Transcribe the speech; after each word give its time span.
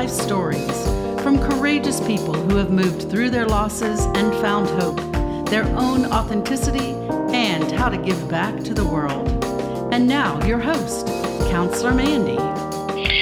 life 0.00 0.08
stories 0.08 0.82
from 1.22 1.38
courageous 1.38 2.00
people 2.06 2.32
who 2.32 2.56
have 2.56 2.70
moved 2.70 3.10
through 3.10 3.28
their 3.28 3.44
losses 3.44 4.06
and 4.14 4.32
found 4.40 4.66
hope, 4.80 4.96
their 5.50 5.66
own 5.76 6.06
authenticity, 6.06 6.92
and 7.34 7.70
how 7.72 7.86
to 7.86 7.98
give 7.98 8.26
back 8.26 8.58
to 8.64 8.72
the 8.72 8.82
world. 8.82 9.28
And 9.92 10.08
now, 10.08 10.42
your 10.46 10.58
host, 10.58 11.06
Counselor 11.50 11.92
Mandy. 11.92 12.38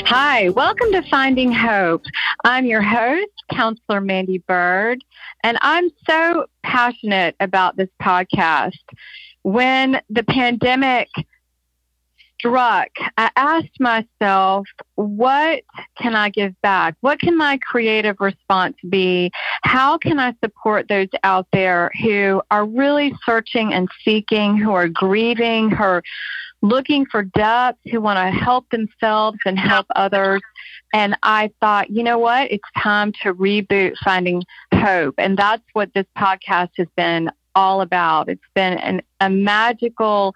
Hi, 0.04 0.50
welcome 0.50 0.92
to 0.92 1.02
Finding 1.10 1.50
Hope. 1.50 2.04
I'm 2.44 2.64
your 2.64 2.82
host, 2.82 3.26
Counselor 3.50 4.00
Mandy 4.00 4.38
Bird, 4.38 5.02
and 5.42 5.58
I'm 5.60 5.90
so 6.08 6.46
passionate 6.62 7.34
about 7.40 7.76
this 7.76 7.90
podcast. 8.00 8.78
When 9.42 10.00
the 10.10 10.22
pandemic 10.22 11.08
struck, 12.38 12.88
I 13.16 13.30
asked 13.36 13.80
myself, 13.80 14.66
what 14.94 15.62
can 15.96 16.14
I 16.14 16.30
give 16.30 16.60
back? 16.62 16.96
What 17.00 17.20
can 17.20 17.36
my 17.36 17.58
creative 17.58 18.16
response 18.20 18.76
be? 18.88 19.30
How 19.62 19.98
can 19.98 20.18
I 20.18 20.34
support 20.42 20.88
those 20.88 21.08
out 21.24 21.46
there 21.52 21.90
who 22.02 22.42
are 22.50 22.64
really 22.64 23.12
searching 23.24 23.72
and 23.72 23.88
seeking, 24.04 24.56
who 24.56 24.72
are 24.72 24.88
grieving, 24.88 25.70
who 25.70 25.82
are 25.82 26.02
looking 26.62 27.06
for 27.06 27.22
depth, 27.22 27.78
who 27.90 28.00
want 28.00 28.18
to 28.18 28.38
help 28.38 28.68
themselves 28.70 29.38
and 29.44 29.58
help 29.58 29.86
others? 29.96 30.40
And 30.92 31.16
I 31.22 31.50
thought, 31.60 31.90
you 31.90 32.02
know 32.02 32.18
what? 32.18 32.50
It's 32.50 32.68
time 32.76 33.12
to 33.22 33.34
reboot 33.34 33.94
Finding 34.04 34.42
Hope. 34.72 35.14
And 35.18 35.36
that's 35.36 35.64
what 35.72 35.92
this 35.94 36.06
podcast 36.16 36.70
has 36.78 36.88
been 36.96 37.30
all 37.58 37.80
about. 37.80 38.28
It's 38.28 38.40
been 38.54 38.78
an, 38.78 39.02
a 39.18 39.28
magical 39.28 40.32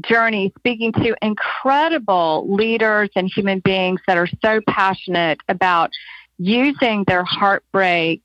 journey 0.00 0.54
speaking 0.58 0.90
to 0.92 1.14
incredible 1.20 2.46
leaders 2.48 3.10
and 3.14 3.30
human 3.30 3.60
beings 3.60 4.00
that 4.06 4.16
are 4.16 4.28
so 4.42 4.62
passionate 4.66 5.38
about 5.50 5.90
using 6.38 7.04
their 7.06 7.24
heartbreak 7.24 8.24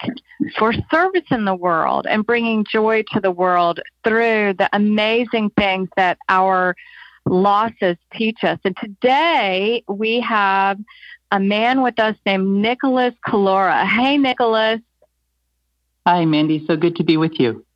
for 0.57 0.73
service 0.89 1.25
in 1.29 1.43
the 1.43 1.53
world 1.53 2.07
and 2.09 2.25
bringing 2.25 2.63
joy 2.63 3.03
to 3.11 3.19
the 3.19 3.31
world 3.31 3.81
through 4.05 4.53
the 4.53 4.69
amazing 4.71 5.49
things 5.57 5.89
that 5.97 6.17
our 6.29 6.73
losses 7.25 7.97
teach 8.13 8.45
us. 8.45 8.59
And 8.63 8.77
today 8.77 9.83
we 9.89 10.21
have 10.21 10.79
a 11.33 11.39
man 11.41 11.83
with 11.83 11.99
us 11.99 12.15
named 12.25 12.47
Nicholas 12.47 13.13
Collura. 13.27 13.85
Hey, 13.85 14.17
Nicholas. 14.17 14.79
Hi, 16.05 16.23
Mandy. 16.23 16.65
So 16.65 16.77
good 16.77 16.95
to 16.95 17.03
be 17.03 17.17
with 17.17 17.37
you. 17.37 17.66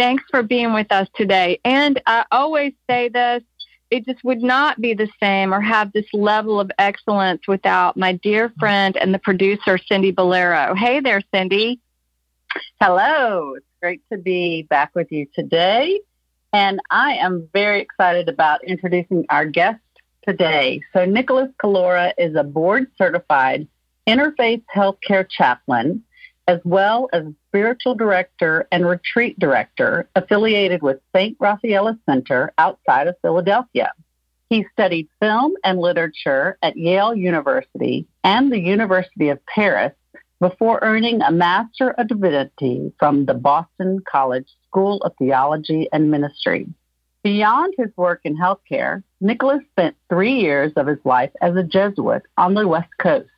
Thanks 0.00 0.24
for 0.30 0.42
being 0.42 0.72
with 0.72 0.90
us 0.92 1.08
today. 1.14 1.60
And 1.62 2.00
I 2.06 2.24
always 2.32 2.72
say 2.88 3.10
this 3.10 3.42
it 3.90 4.06
just 4.06 4.24
would 4.24 4.40
not 4.40 4.80
be 4.80 4.94
the 4.94 5.10
same 5.22 5.52
or 5.52 5.60
have 5.60 5.92
this 5.92 6.06
level 6.14 6.58
of 6.58 6.70
excellence 6.78 7.42
without 7.46 7.98
my 7.98 8.14
dear 8.14 8.50
friend 8.58 8.96
and 8.96 9.12
the 9.12 9.18
producer, 9.18 9.76
Cindy 9.76 10.10
Bolero. 10.10 10.74
Hey 10.74 11.00
there, 11.00 11.20
Cindy. 11.34 11.80
Hello. 12.80 13.52
It's 13.56 13.66
great 13.82 14.00
to 14.10 14.16
be 14.16 14.62
back 14.62 14.94
with 14.94 15.12
you 15.12 15.26
today. 15.34 16.00
And 16.50 16.80
I 16.90 17.16
am 17.16 17.50
very 17.52 17.82
excited 17.82 18.30
about 18.30 18.64
introducing 18.64 19.26
our 19.28 19.44
guest 19.44 19.82
today. 20.26 20.80
So, 20.94 21.04
Nicholas 21.04 21.50
Collura 21.62 22.14
is 22.16 22.36
a 22.36 22.42
board 22.42 22.86
certified 22.96 23.68
interfaith 24.06 24.62
healthcare 24.74 25.28
chaplain 25.28 26.04
as 26.46 26.60
well 26.64 27.08
as 27.12 27.24
spiritual 27.48 27.94
director 27.94 28.66
and 28.72 28.86
retreat 28.86 29.38
director 29.38 30.08
affiliated 30.16 30.82
with 30.82 31.00
St. 31.14 31.38
Raphaela 31.38 31.98
Center 32.06 32.52
outside 32.58 33.06
of 33.06 33.16
Philadelphia. 33.22 33.92
He 34.48 34.66
studied 34.72 35.08
film 35.20 35.54
and 35.62 35.78
literature 35.78 36.58
at 36.62 36.76
Yale 36.76 37.14
University 37.14 38.06
and 38.24 38.50
the 38.50 38.58
University 38.58 39.28
of 39.28 39.44
Paris 39.46 39.92
before 40.40 40.80
earning 40.82 41.22
a 41.22 41.30
Master 41.30 41.90
of 41.90 42.08
Divinity 42.08 42.92
from 42.98 43.26
the 43.26 43.34
Boston 43.34 44.02
College 44.10 44.48
School 44.66 44.98
of 45.02 45.12
Theology 45.18 45.88
and 45.92 46.10
Ministry. 46.10 46.66
Beyond 47.22 47.74
his 47.76 47.94
work 47.96 48.22
in 48.24 48.36
healthcare, 48.36 49.02
Nicholas 49.20 49.60
spent 49.72 49.94
three 50.08 50.40
years 50.40 50.72
of 50.76 50.86
his 50.86 50.98
life 51.04 51.30
as 51.42 51.54
a 51.54 51.62
Jesuit 51.62 52.22
on 52.38 52.54
the 52.54 52.66
West 52.66 52.90
Coast 52.98 53.28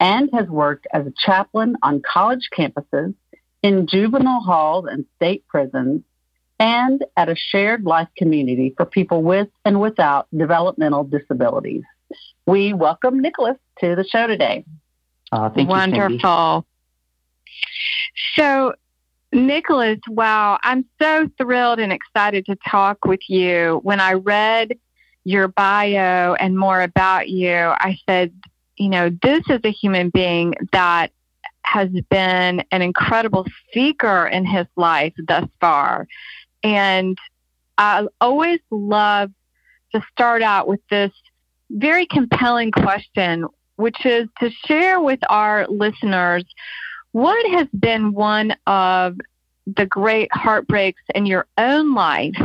and 0.00 0.28
has 0.32 0.48
worked 0.48 0.86
as 0.92 1.06
a 1.06 1.12
chaplain 1.24 1.76
on 1.82 2.02
college 2.02 2.48
campuses, 2.56 3.14
in 3.62 3.86
juvenile 3.86 4.40
halls 4.40 4.86
and 4.90 5.06
state 5.16 5.46
prisons, 5.48 6.02
and 6.58 7.04
at 7.16 7.28
a 7.28 7.34
shared 7.34 7.84
life 7.84 8.08
community 8.16 8.74
for 8.76 8.84
people 8.84 9.22
with 9.22 9.48
and 9.64 9.80
without 9.80 10.26
developmental 10.36 11.04
disabilities. 11.04 11.82
We 12.46 12.72
welcome 12.72 13.20
Nicholas 13.20 13.56
to 13.80 13.96
the 13.96 14.04
show 14.04 14.26
today. 14.26 14.64
Uh, 15.32 15.50
thank 15.50 15.68
Wonderful. 15.68 16.66
You, 16.66 16.74
so, 18.36 18.74
Nicholas, 19.32 19.98
wow, 20.08 20.58
I'm 20.62 20.84
so 21.00 21.28
thrilled 21.38 21.80
and 21.80 21.92
excited 21.92 22.46
to 22.46 22.56
talk 22.68 23.04
with 23.04 23.28
you. 23.28 23.80
When 23.82 24.00
I 24.00 24.12
read 24.12 24.78
your 25.24 25.48
bio 25.48 26.34
and 26.34 26.58
more 26.58 26.80
about 26.80 27.28
you, 27.28 27.54
I 27.56 27.98
said, 28.08 28.32
you 28.76 28.88
know, 28.88 29.10
this 29.22 29.42
is 29.48 29.60
a 29.64 29.70
human 29.70 30.10
being 30.10 30.54
that 30.72 31.12
has 31.62 31.90
been 32.10 32.62
an 32.70 32.82
incredible 32.82 33.46
seeker 33.72 34.26
in 34.26 34.44
his 34.44 34.66
life 34.76 35.14
thus 35.26 35.48
far. 35.60 36.06
And 36.62 37.18
I 37.78 38.06
always 38.20 38.60
love 38.70 39.30
to 39.92 40.02
start 40.12 40.42
out 40.42 40.68
with 40.68 40.80
this 40.90 41.12
very 41.70 42.06
compelling 42.06 42.70
question, 42.70 43.46
which 43.76 44.04
is 44.04 44.28
to 44.40 44.50
share 44.66 45.00
with 45.00 45.20
our 45.28 45.66
listeners 45.68 46.44
what 47.12 47.46
has 47.52 47.68
been 47.78 48.12
one 48.12 48.56
of 48.66 49.16
the 49.66 49.86
great 49.86 50.28
heartbreaks 50.32 51.02
in 51.14 51.26
your 51.26 51.46
own 51.56 51.94
life 51.94 52.36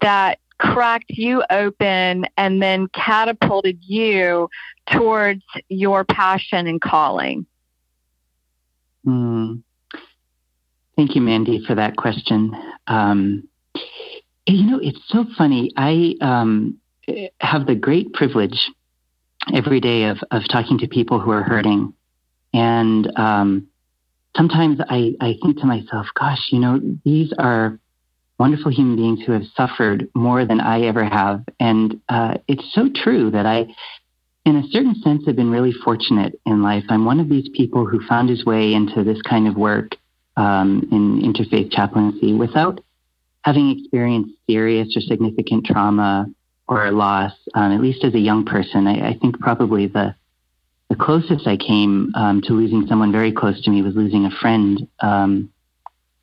that 0.00 0.38
cracked 0.60 1.10
you 1.10 1.42
open 1.50 2.26
and 2.36 2.62
then 2.62 2.86
catapulted 2.88 3.78
you 3.80 4.48
towards 4.92 5.42
your 5.68 6.04
passion 6.04 6.66
and 6.66 6.80
calling? 6.80 7.46
Mm. 9.06 9.62
Thank 10.96 11.14
you, 11.14 11.22
Mandy, 11.22 11.64
for 11.66 11.74
that 11.74 11.96
question. 11.96 12.54
Um, 12.86 13.48
you 14.46 14.70
know, 14.70 14.78
it's 14.82 15.00
so 15.08 15.24
funny. 15.38 15.72
I 15.76 16.14
um, 16.20 16.78
have 17.40 17.66
the 17.66 17.74
great 17.74 18.12
privilege 18.12 18.70
every 19.54 19.80
day 19.80 20.04
of, 20.04 20.18
of 20.30 20.42
talking 20.50 20.78
to 20.78 20.88
people 20.88 21.20
who 21.20 21.30
are 21.30 21.42
hurting. 21.42 21.94
And 22.52 23.10
um, 23.18 23.68
sometimes 24.36 24.78
I, 24.90 25.14
I 25.20 25.36
think 25.42 25.58
to 25.60 25.66
myself, 25.66 26.08
gosh, 26.14 26.48
you 26.50 26.58
know, 26.58 26.80
these 27.04 27.32
are 27.38 27.78
wonderful 28.40 28.72
human 28.72 28.96
beings 28.96 29.20
who 29.24 29.32
have 29.32 29.44
suffered 29.54 30.08
more 30.14 30.46
than 30.46 30.60
I 30.60 30.80
ever 30.86 31.04
have. 31.04 31.44
And 31.60 32.00
uh, 32.08 32.38
it's 32.48 32.72
so 32.72 32.88
true 32.88 33.30
that 33.32 33.44
I, 33.44 33.66
in 34.46 34.56
a 34.56 34.66
certain 34.70 34.94
sense, 35.02 35.26
have 35.26 35.36
been 35.36 35.50
really 35.50 35.72
fortunate 35.72 36.40
in 36.46 36.62
life. 36.62 36.84
I'm 36.88 37.04
one 37.04 37.20
of 37.20 37.28
these 37.28 37.50
people 37.54 37.84
who 37.84 38.00
found 38.08 38.30
his 38.30 38.42
way 38.46 38.72
into 38.72 39.04
this 39.04 39.20
kind 39.20 39.46
of 39.46 39.56
work 39.56 39.94
um, 40.38 40.88
in 40.90 41.20
interfaith 41.20 41.70
chaplaincy 41.70 42.32
without 42.32 42.80
having 43.42 43.78
experienced 43.78 44.32
serious 44.48 44.96
or 44.96 45.02
significant 45.02 45.66
trauma 45.66 46.26
or 46.66 46.90
loss, 46.92 47.34
um, 47.54 47.72
at 47.72 47.80
least 47.82 48.04
as 48.04 48.14
a 48.14 48.18
young 48.18 48.46
person. 48.46 48.86
I, 48.86 49.10
I, 49.10 49.18
think 49.20 49.38
probably 49.38 49.86
the 49.86 50.14
the 50.88 50.96
closest 50.96 51.46
I 51.46 51.56
came 51.56 52.12
um, 52.14 52.40
to 52.42 52.52
losing 52.52 52.86
someone 52.86 53.12
very 53.12 53.32
close 53.32 53.62
to 53.62 53.70
me 53.70 53.82
was 53.82 53.94
losing 53.94 54.24
a 54.24 54.30
friend 54.30 54.88
um, 55.00 55.50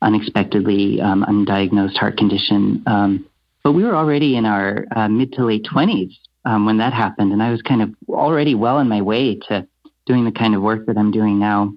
unexpectedly 0.02 1.00
um, 1.00 1.24
undiagnosed 1.28 1.96
heart 1.96 2.16
condition. 2.16 2.82
Um, 2.86 3.26
but 3.64 3.72
we 3.72 3.84
were 3.84 3.96
already 3.96 4.36
in 4.36 4.46
our 4.46 4.86
uh, 4.94 5.08
mid 5.08 5.32
to 5.34 5.44
late 5.44 5.64
20s 5.64 6.12
um, 6.44 6.66
when 6.66 6.78
that 6.78 6.92
happened. 6.92 7.32
And 7.32 7.42
I 7.42 7.50
was 7.50 7.62
kind 7.62 7.82
of 7.82 7.90
already 8.08 8.54
well 8.54 8.76
on 8.76 8.88
my 8.88 9.02
way 9.02 9.36
to 9.48 9.66
doing 10.06 10.24
the 10.24 10.32
kind 10.32 10.54
of 10.54 10.62
work 10.62 10.86
that 10.86 10.96
I'm 10.96 11.10
doing 11.10 11.38
now. 11.38 11.74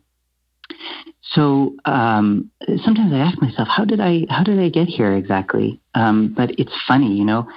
So 1.33 1.75
um, 1.85 2.51
sometimes 2.83 3.13
I 3.13 3.19
ask 3.19 3.41
myself, 3.41 3.67
how 3.69 3.85
did 3.85 3.99
I 3.99 4.25
how 4.29 4.43
did 4.43 4.59
I 4.59 4.69
get 4.69 4.87
here 4.87 5.13
exactly? 5.13 5.79
Um, 5.93 6.33
but 6.35 6.51
it's 6.59 6.73
funny, 6.87 7.15
you 7.15 7.25
know. 7.25 7.47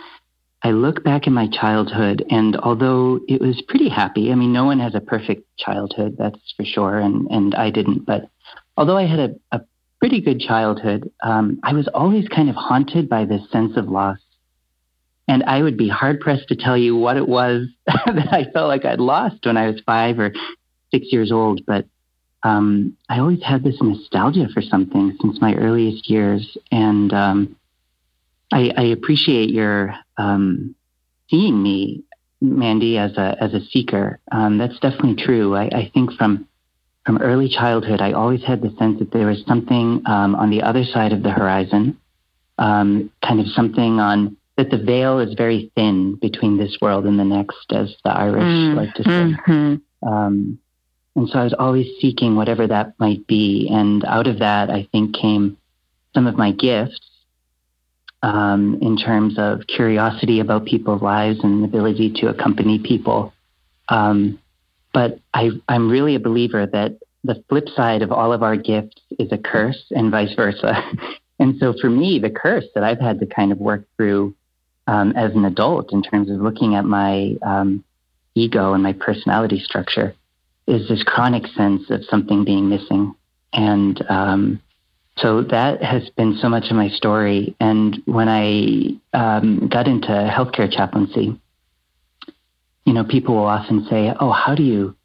I 0.62 0.70
look 0.70 1.04
back 1.04 1.26
in 1.26 1.34
my 1.34 1.46
childhood, 1.48 2.24
and 2.30 2.56
although 2.56 3.20
it 3.28 3.40
was 3.40 3.62
pretty 3.68 3.90
happy, 3.90 4.32
I 4.32 4.34
mean, 4.34 4.52
no 4.52 4.64
one 4.64 4.80
has 4.80 4.94
a 4.94 5.00
perfect 5.00 5.44
childhood, 5.58 6.16
that's 6.18 6.54
for 6.56 6.64
sure, 6.64 6.98
and 6.98 7.28
and 7.30 7.54
I 7.54 7.70
didn't. 7.70 8.06
But 8.06 8.28
although 8.76 8.96
I 8.96 9.06
had 9.06 9.18
a, 9.18 9.34
a 9.52 9.60
pretty 10.04 10.20
good 10.20 10.38
childhood, 10.38 11.10
um, 11.22 11.58
I 11.62 11.72
was 11.72 11.88
always 11.94 12.28
kind 12.28 12.50
of 12.50 12.56
haunted 12.56 13.08
by 13.08 13.24
this 13.24 13.40
sense 13.50 13.74
of 13.78 13.88
loss. 13.88 14.18
And 15.26 15.42
I 15.44 15.62
would 15.62 15.78
be 15.78 15.88
hard 15.88 16.20
pressed 16.20 16.48
to 16.48 16.56
tell 16.56 16.76
you 16.76 16.94
what 16.94 17.16
it 17.16 17.26
was 17.26 17.68
that 17.86 18.28
I 18.30 18.44
felt 18.52 18.68
like 18.68 18.84
I'd 18.84 19.00
lost 19.00 19.46
when 19.46 19.56
I 19.56 19.68
was 19.68 19.80
five 19.86 20.18
or 20.18 20.34
six 20.90 21.06
years 21.10 21.32
old. 21.32 21.62
But 21.66 21.86
um, 22.42 22.98
I 23.08 23.20
always 23.20 23.42
had 23.42 23.64
this 23.64 23.78
nostalgia 23.80 24.48
for 24.52 24.60
something 24.60 25.16
since 25.22 25.40
my 25.40 25.54
earliest 25.54 26.10
years, 26.10 26.54
and 26.70 27.10
um, 27.14 27.56
I, 28.52 28.72
I, 28.76 28.82
appreciate 28.82 29.48
your 29.48 29.94
um, 30.18 30.74
seeing 31.30 31.62
me, 31.62 32.04
Mandy, 32.42 32.98
as 32.98 33.16
a 33.16 33.42
as 33.42 33.54
a 33.54 33.64
seeker. 33.70 34.20
Um, 34.30 34.58
that's 34.58 34.78
definitely 34.80 35.24
true. 35.24 35.56
I, 35.56 35.64
I, 35.68 35.90
think 35.94 36.12
from 36.12 36.46
from 37.04 37.18
early 37.18 37.48
childhood, 37.48 38.00
I 38.00 38.12
always 38.12 38.42
had 38.42 38.62
the 38.62 38.74
sense 38.78 38.98
that 38.98 39.12
there 39.12 39.26
was 39.26 39.44
something 39.46 40.02
um, 40.06 40.34
on 40.34 40.50
the 40.50 40.62
other 40.62 40.84
side 40.84 41.12
of 41.12 41.22
the 41.22 41.30
horizon, 41.30 41.98
um, 42.58 43.10
kind 43.22 43.40
of 43.40 43.46
something 43.48 44.00
on 44.00 44.36
that 44.56 44.70
the 44.70 44.78
veil 44.78 45.18
is 45.18 45.34
very 45.34 45.70
thin 45.74 46.14
between 46.14 46.56
this 46.56 46.78
world 46.80 47.04
and 47.06 47.18
the 47.18 47.24
next, 47.24 47.72
as 47.72 47.94
the 48.04 48.10
Irish 48.10 48.42
mm, 48.42 48.76
like 48.76 48.94
to 48.94 49.02
say. 49.02 49.08
Mm-hmm. 49.08 50.08
Um, 50.08 50.58
and 51.16 51.28
so 51.28 51.38
I 51.38 51.44
was 51.44 51.54
always 51.58 51.86
seeking 52.00 52.36
whatever 52.36 52.66
that 52.66 52.94
might 52.98 53.26
be. 53.26 53.68
And 53.70 54.04
out 54.04 54.26
of 54.26 54.38
that, 54.38 54.70
I 54.70 54.88
think 54.92 55.16
came 55.16 55.56
some 56.14 56.26
of 56.26 56.36
my 56.36 56.52
gifts 56.52 57.00
um, 58.22 58.78
in 58.80 58.96
terms 58.96 59.34
of 59.38 59.66
curiosity 59.66 60.40
about 60.40 60.64
people's 60.64 61.02
lives 61.02 61.40
and 61.42 61.62
the 61.62 61.66
ability 61.66 62.12
to 62.20 62.28
accompany 62.28 62.78
people. 62.78 63.32
Um, 63.88 64.38
but 64.94 65.18
I, 65.34 65.50
I'm 65.68 65.90
really 65.90 66.14
a 66.14 66.20
believer 66.20 66.64
that 66.64 66.98
the 67.24 67.42
flip 67.48 67.68
side 67.74 68.00
of 68.00 68.12
all 68.12 68.32
of 68.32 68.42
our 68.42 68.56
gifts 68.56 69.02
is 69.18 69.30
a 69.32 69.38
curse 69.38 69.84
and 69.90 70.10
vice 70.10 70.32
versa. 70.34 70.82
and 71.38 71.56
so 71.58 71.74
for 71.78 71.90
me, 71.90 72.18
the 72.18 72.30
curse 72.30 72.64
that 72.74 72.84
I've 72.84 73.00
had 73.00 73.18
to 73.20 73.26
kind 73.26 73.52
of 73.52 73.58
work 73.58 73.84
through 73.96 74.34
um, 74.86 75.12
as 75.16 75.34
an 75.34 75.44
adult 75.44 75.92
in 75.92 76.02
terms 76.02 76.30
of 76.30 76.40
looking 76.40 76.76
at 76.76 76.84
my 76.84 77.34
um, 77.42 77.84
ego 78.34 78.72
and 78.72 78.82
my 78.82 78.92
personality 78.92 79.58
structure 79.58 80.14
is 80.66 80.88
this 80.88 81.02
chronic 81.02 81.46
sense 81.48 81.90
of 81.90 82.04
something 82.04 82.44
being 82.44 82.68
missing. 82.68 83.14
And 83.52 84.02
um, 84.08 84.62
so 85.16 85.42
that 85.42 85.82
has 85.82 86.08
been 86.10 86.36
so 86.40 86.48
much 86.48 86.70
of 86.70 86.76
my 86.76 86.88
story. 86.88 87.56
And 87.60 88.00
when 88.04 88.28
I 88.28 88.98
um, 89.12 89.68
got 89.68 89.88
into 89.88 90.08
healthcare 90.08 90.70
chaplaincy, 90.70 91.38
you 92.84 92.92
know, 92.92 93.04
people 93.04 93.34
will 93.34 93.46
often 93.46 93.86
say, 93.88 94.12
"Oh, 94.20 94.32
how 94.32 94.54
do 94.54 94.62
you, 94.62 94.96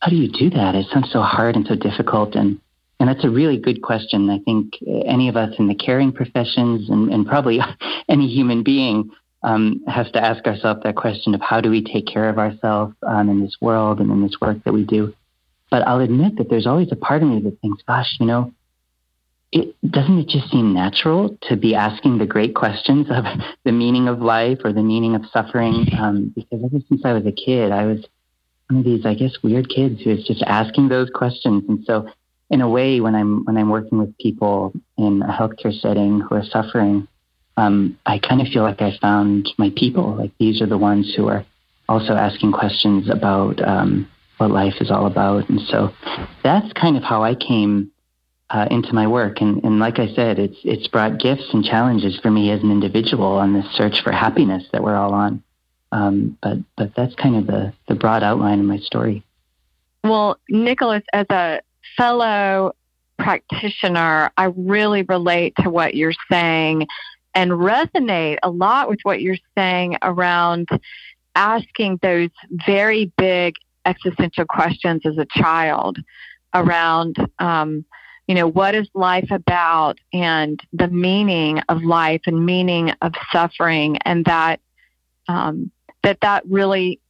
how 0.00 0.10
do 0.10 0.16
you 0.16 0.30
do 0.30 0.50
that? 0.50 0.74
It 0.74 0.86
sounds 0.92 1.10
so 1.12 1.22
hard 1.22 1.56
and 1.56 1.66
so 1.66 1.74
difficult." 1.74 2.34
And 2.34 2.60
and 3.00 3.08
that's 3.08 3.24
a 3.24 3.30
really 3.30 3.56
good 3.56 3.82
question. 3.82 4.28
I 4.28 4.38
think 4.40 4.74
any 5.06 5.28
of 5.28 5.36
us 5.36 5.54
in 5.58 5.68
the 5.68 5.74
caring 5.74 6.12
professions 6.12 6.90
and, 6.90 7.10
and 7.12 7.26
probably 7.26 7.58
any 8.08 8.28
human 8.28 8.62
being 8.62 9.10
um, 9.42 9.82
has 9.86 10.10
to 10.12 10.22
ask 10.22 10.46
ourselves 10.46 10.80
that 10.84 10.96
question 10.96 11.34
of 11.34 11.40
how 11.40 11.62
do 11.62 11.70
we 11.70 11.82
take 11.82 12.06
care 12.06 12.28
of 12.28 12.38
ourselves 12.38 12.94
um, 13.06 13.30
in 13.30 13.40
this 13.40 13.56
world 13.60 14.00
and 14.00 14.10
in 14.10 14.22
this 14.22 14.36
work 14.40 14.62
that 14.64 14.74
we 14.74 14.84
do. 14.84 15.14
But 15.70 15.86
I'll 15.86 16.00
admit 16.00 16.36
that 16.36 16.50
there's 16.50 16.66
always 16.66 16.92
a 16.92 16.96
part 16.96 17.22
of 17.22 17.28
me 17.28 17.40
that 17.40 17.58
thinks, 17.60 17.82
gosh, 17.86 18.16
you 18.20 18.26
know, 18.26 18.52
it 19.52 19.74
doesn't 19.88 20.18
it 20.18 20.28
just 20.28 20.50
seem 20.50 20.72
natural 20.72 21.36
to 21.48 21.56
be 21.56 21.74
asking 21.74 22.18
the 22.18 22.26
great 22.26 22.54
questions 22.54 23.08
of 23.10 23.24
the 23.64 23.72
meaning 23.72 24.08
of 24.08 24.20
life 24.20 24.58
or 24.64 24.72
the 24.72 24.82
meaning 24.82 25.14
of 25.14 25.22
suffering? 25.32 25.88
Um, 25.98 26.32
because 26.34 26.60
ever 26.64 26.82
since 26.88 27.04
I 27.04 27.12
was 27.12 27.26
a 27.26 27.32
kid, 27.32 27.72
I 27.72 27.86
was 27.86 28.06
one 28.68 28.80
of 28.80 28.84
these, 28.84 29.04
I 29.04 29.14
guess, 29.14 29.32
weird 29.42 29.68
kids 29.68 30.02
who 30.02 30.10
is 30.10 30.24
just 30.24 30.42
asking 30.42 30.88
those 30.88 31.10
questions. 31.10 31.64
And 31.68 31.84
so, 31.84 32.08
in 32.50 32.60
a 32.60 32.68
way, 32.68 33.00
when 33.00 33.14
I'm 33.14 33.44
when 33.44 33.56
I'm 33.56 33.70
working 33.70 33.98
with 33.98 34.16
people 34.18 34.72
in 34.96 35.22
a 35.22 35.32
healthcare 35.32 35.78
setting 35.78 36.20
who 36.20 36.34
are 36.34 36.44
suffering, 36.44 37.08
um, 37.56 37.98
I 38.06 38.18
kind 38.18 38.40
of 38.40 38.48
feel 38.48 38.62
like 38.62 38.80
I 38.80 38.96
found 39.00 39.48
my 39.58 39.72
people. 39.76 40.14
Like 40.14 40.32
these 40.38 40.62
are 40.62 40.66
the 40.66 40.78
ones 40.78 41.12
who 41.16 41.28
are 41.28 41.44
also 41.88 42.14
asking 42.14 42.52
questions 42.52 43.08
about 43.08 43.60
um, 43.66 44.08
what 44.38 44.50
life 44.50 44.74
is 44.80 44.90
all 44.90 45.06
about. 45.06 45.48
And 45.48 45.60
so 45.60 45.92
that's 46.42 46.72
kind 46.72 46.96
of 46.96 47.02
how 47.02 47.22
I 47.22 47.34
came 47.34 47.90
uh, 48.50 48.66
into 48.70 48.92
my 48.92 49.06
work. 49.06 49.40
And, 49.40 49.62
and 49.64 49.78
like 49.78 49.98
I 49.98 50.12
said, 50.14 50.38
it's 50.38 50.58
it's 50.64 50.88
brought 50.88 51.18
gifts 51.18 51.48
and 51.52 51.64
challenges 51.64 52.18
for 52.20 52.30
me 52.30 52.50
as 52.50 52.62
an 52.62 52.70
individual 52.70 53.26
on 53.26 53.54
this 53.54 53.66
search 53.72 54.02
for 54.02 54.12
happiness 54.12 54.64
that 54.72 54.82
we're 54.82 54.96
all 54.96 55.14
on. 55.14 55.42
Um, 55.92 56.36
but 56.42 56.58
but 56.76 56.94
that's 56.96 57.14
kind 57.14 57.36
of 57.36 57.46
the 57.46 57.72
the 57.88 57.94
broad 57.94 58.22
outline 58.22 58.60
of 58.60 58.66
my 58.66 58.78
story. 58.78 59.24
Well, 60.02 60.38
Nicholas, 60.48 61.02
as 61.12 61.26
a 61.30 61.60
fellow 61.96 62.74
practitioner, 63.18 64.30
I 64.36 64.44
really 64.56 65.02
relate 65.02 65.54
to 65.60 65.70
what 65.70 65.94
you're 65.94 66.14
saying 66.30 66.86
and 67.34 67.52
resonate 67.52 68.38
a 68.42 68.50
lot 68.50 68.88
with 68.88 69.00
what 69.02 69.20
you're 69.20 69.36
saying 69.56 69.96
around 70.02 70.68
asking 71.36 72.00
those 72.02 72.30
very 72.66 73.12
big 73.16 73.54
existential 73.84 74.44
questions 74.44 75.02
as 75.04 75.16
a 75.18 75.26
child 75.26 75.98
around 76.54 77.16
um, 77.38 77.84
you 78.30 78.36
know 78.36 78.46
what 78.46 78.76
is 78.76 78.88
life 78.94 79.30
about 79.32 79.98
and 80.12 80.62
the 80.72 80.88
meaning 80.88 81.58
of 81.68 81.82
life 81.82 82.22
and 82.26 82.46
meaning 82.46 82.92
of 83.02 83.12
suffering 83.32 83.98
and 84.04 84.24
that 84.24 84.60
um, 85.28 85.70
that 86.04 86.20
that 86.20 86.44
really 86.48 87.00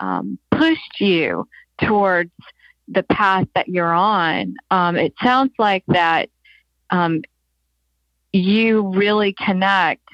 um, 0.00 0.38
pushed 0.52 1.00
you 1.00 1.48
towards 1.80 2.30
the 2.86 3.02
path 3.02 3.48
that 3.54 3.68
you're 3.68 3.92
on 3.92 4.54
um, 4.70 4.96
it 4.96 5.12
sounds 5.20 5.52
like 5.58 5.82
that 5.88 6.30
um, 6.90 7.22
you 8.32 8.92
really 8.94 9.32
connect 9.32 10.08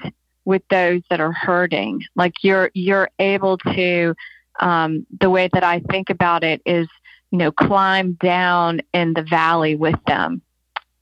with 0.45 0.61
those 0.69 1.01
that 1.09 1.19
are 1.19 1.31
hurting. 1.31 2.01
Like 2.15 2.33
you're 2.41 2.71
you're 2.73 3.09
able 3.19 3.57
to 3.57 4.15
um, 4.59 5.05
the 5.19 5.29
way 5.29 5.49
that 5.51 5.63
I 5.63 5.79
think 5.79 6.09
about 6.09 6.43
it 6.43 6.61
is, 6.65 6.87
you 7.31 7.37
know, 7.37 7.51
climb 7.51 8.13
down 8.13 8.81
in 8.93 9.13
the 9.13 9.23
valley 9.23 9.75
with 9.75 9.99
them, 10.07 10.41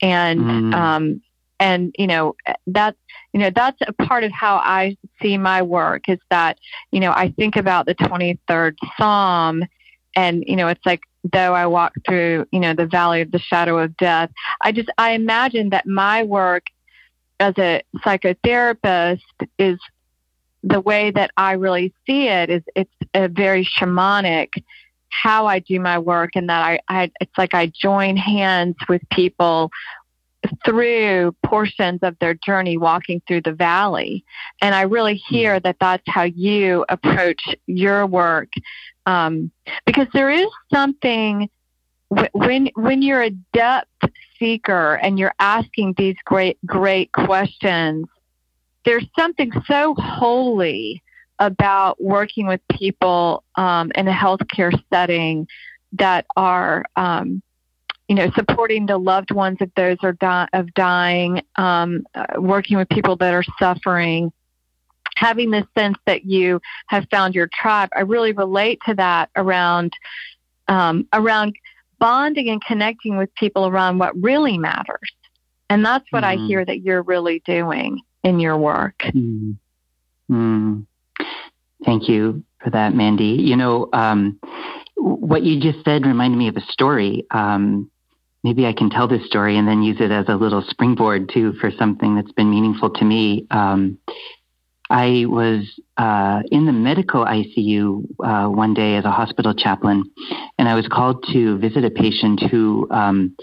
and 0.03 0.41
mm. 0.41 0.73
um, 0.75 1.21
and 1.59 1.95
you 1.97 2.05
know 2.05 2.35
that's 2.67 2.97
you 3.31 3.39
know 3.39 3.49
that's 3.49 3.77
a 3.87 3.93
part 3.93 4.23
of 4.23 4.31
how 4.31 4.57
I 4.57 4.97
see 5.21 5.37
my 5.37 5.61
work 5.61 6.09
is 6.09 6.19
that 6.29 6.59
you 6.91 6.99
know 6.99 7.11
I 7.11 7.29
think 7.29 7.55
about 7.55 7.87
the 7.87 7.95
twenty 7.95 8.37
third 8.47 8.77
Psalm, 8.97 9.63
and 10.15 10.43
you 10.45 10.57
know 10.57 10.67
it's 10.67 10.85
like 10.85 11.01
though 11.31 11.55
I 11.55 11.65
walk 11.65 11.93
through 12.05 12.45
you 12.51 12.59
know 12.59 12.73
the 12.73 12.85
valley 12.85 13.21
of 13.21 13.31
the 13.31 13.39
shadow 13.39 13.79
of 13.79 13.95
death, 13.97 14.29
I 14.61 14.73
just 14.73 14.89
I 14.97 15.11
imagine 15.11 15.69
that 15.69 15.87
my 15.87 16.23
work 16.23 16.65
as 17.39 17.57
a 17.57 17.81
psychotherapist 18.05 19.21
is 19.57 19.79
the 20.63 20.79
way 20.79 21.11
that 21.11 21.31
I 21.35 21.53
really 21.53 21.93
see 22.05 22.27
it 22.27 22.49
is 22.49 22.63
it's 22.75 22.91
a 23.13 23.27
very 23.29 23.65
shamanic 23.65 24.63
how 25.21 25.45
I 25.45 25.59
do 25.59 25.79
my 25.79 25.99
work 25.99 26.31
and 26.35 26.49
that 26.49 26.61
I, 26.61 26.79
I 26.89 27.11
it's 27.21 27.37
like 27.37 27.53
I 27.53 27.67
join 27.67 28.17
hands 28.17 28.75
with 28.89 29.01
people 29.11 29.71
through 30.65 31.33
portions 31.45 31.99
of 32.01 32.17
their 32.19 32.33
journey 32.33 32.77
walking 32.77 33.21
through 33.27 33.41
the 33.41 33.53
valley 33.53 34.25
and 34.61 34.75
I 34.75 34.81
really 34.81 35.21
hmm. 35.27 35.35
hear 35.35 35.59
that 35.59 35.77
that's 35.79 36.03
how 36.07 36.23
you 36.23 36.85
approach 36.89 37.41
your 37.67 38.05
work 38.05 38.49
um, 39.05 39.51
because 39.85 40.07
there 40.13 40.29
is 40.29 40.47
something 40.73 41.49
when 42.33 42.69
when 42.75 43.01
you're 43.01 43.23
a 43.23 43.31
depth 43.53 43.89
seeker 44.39 44.95
and 44.95 45.17
you're 45.17 45.33
asking 45.39 45.95
these 45.97 46.15
great 46.25 46.57
great 46.65 47.11
questions 47.11 48.05
there's 48.85 49.05
something 49.17 49.51
so 49.65 49.95
holy 49.97 51.02
about 51.45 52.01
working 52.01 52.47
with 52.47 52.61
people 52.71 53.43
um, 53.55 53.91
in 53.95 54.07
a 54.07 54.13
healthcare 54.13 54.73
setting 54.91 55.47
that 55.93 56.25
are 56.35 56.85
um, 56.95 57.41
you 58.07 58.15
know 58.15 58.31
supporting 58.35 58.85
the 58.85 58.97
loved 58.97 59.31
ones 59.31 59.57
of 59.61 59.71
those 59.75 59.97
are 60.03 60.13
di- 60.13 60.49
of 60.53 60.73
dying 60.73 61.41
um, 61.55 62.05
uh, 62.15 62.25
working 62.37 62.77
with 62.77 62.89
people 62.89 63.15
that 63.17 63.33
are 63.33 63.43
suffering 63.59 64.31
having 65.15 65.51
this 65.51 65.65
sense 65.77 65.97
that 66.07 66.25
you 66.25 66.59
have 66.87 67.05
found 67.11 67.35
your 67.35 67.47
tribe 67.53 67.89
i 67.95 67.99
really 67.99 68.31
relate 68.31 68.79
to 68.85 68.95
that 68.95 69.29
around 69.35 69.93
um, 70.67 71.07
around 71.13 71.55
bonding 72.03 72.49
and 72.49 72.61
connecting 72.61 73.15
with 73.15 73.33
people 73.35 73.65
around 73.65 73.97
what 73.97 74.13
really 74.21 74.57
matters. 74.57 75.09
And 75.69 75.85
that's 75.85 76.05
what 76.11 76.23
mm-hmm. 76.23 76.43
I 76.43 76.47
hear 76.47 76.65
that 76.65 76.81
you're 76.81 77.01
really 77.01 77.41
doing 77.45 78.01
in 78.23 78.41
your 78.41 78.57
work. 78.57 78.99
Mm-hmm. 79.03 79.53
Mm. 80.29 80.85
Thank 81.85 82.07
you 82.07 82.43
for 82.63 82.69
that, 82.69 82.93
Mandy. 82.93 83.37
You 83.39 83.55
know, 83.55 83.89
um, 83.93 84.39
what 84.95 85.43
you 85.43 85.59
just 85.59 85.83
said 85.83 86.05
reminded 86.05 86.37
me 86.37 86.47
of 86.47 86.55
a 86.55 86.61
story. 86.61 87.25
Um, 87.31 87.91
maybe 88.43 88.65
I 88.65 88.73
can 88.73 88.89
tell 88.89 89.07
this 89.07 89.25
story 89.25 89.57
and 89.57 89.67
then 89.67 89.81
use 89.81 89.97
it 89.99 90.11
as 90.11 90.25
a 90.27 90.35
little 90.35 90.63
springboard 90.67 91.29
too 91.33 91.53
for 91.59 91.71
something 91.71 92.15
that's 92.15 92.31
been 92.31 92.49
meaningful 92.49 92.89
to 92.91 93.05
me. 93.05 93.47
Um, 93.51 93.97
I 94.89 95.25
was 95.27 95.79
uh, 95.97 96.41
in 96.51 96.65
the 96.65 96.71
medical 96.71 97.25
ICU 97.25 98.05
uh, 98.23 98.47
one 98.49 98.73
day 98.73 98.95
as 98.95 99.05
a 99.05 99.11
hospital 99.11 99.53
chaplain, 99.53 100.03
and 100.59 100.69
I 100.69 100.75
was 100.75 100.87
called 100.87 101.25
to 101.33 101.57
visit 101.57 101.83
a 101.83 101.89
patient 101.89 102.41
who 102.51 102.87
um, 102.91 103.35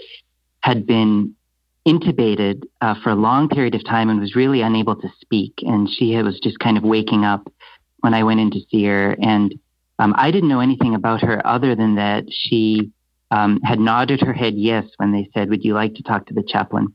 had 0.61 0.85
been 0.85 1.35
intubated 1.85 2.61
uh, 2.79 2.95
for 3.03 3.09
a 3.09 3.15
long 3.15 3.49
period 3.49 3.75
of 3.75 3.83
time 3.83 4.09
and 4.09 4.19
was 4.19 4.35
really 4.35 4.61
unable 4.61 4.95
to 4.95 5.09
speak. 5.19 5.53
And 5.63 5.89
she 5.89 6.15
was 6.21 6.39
just 6.39 6.59
kind 6.59 6.77
of 6.77 6.83
waking 6.83 7.25
up 7.25 7.51
when 8.01 8.13
I 8.13 8.23
went 8.23 8.39
in 8.39 8.51
to 8.51 8.59
see 8.69 8.83
her. 8.85 9.15
And 9.21 9.53
um, 9.99 10.13
I 10.17 10.31
didn't 10.31 10.49
know 10.49 10.59
anything 10.59 10.95
about 10.95 11.21
her 11.21 11.45
other 11.45 11.75
than 11.75 11.95
that 11.95 12.25
she 12.29 12.91
um, 13.31 13.61
had 13.63 13.79
nodded 13.79 14.21
her 14.21 14.33
head 14.33 14.55
yes 14.55 14.85
when 14.97 15.11
they 15.11 15.29
said, 15.33 15.49
Would 15.49 15.63
you 15.63 15.73
like 15.73 15.95
to 15.95 16.03
talk 16.03 16.27
to 16.27 16.33
the 16.33 16.43
chaplain? 16.43 16.93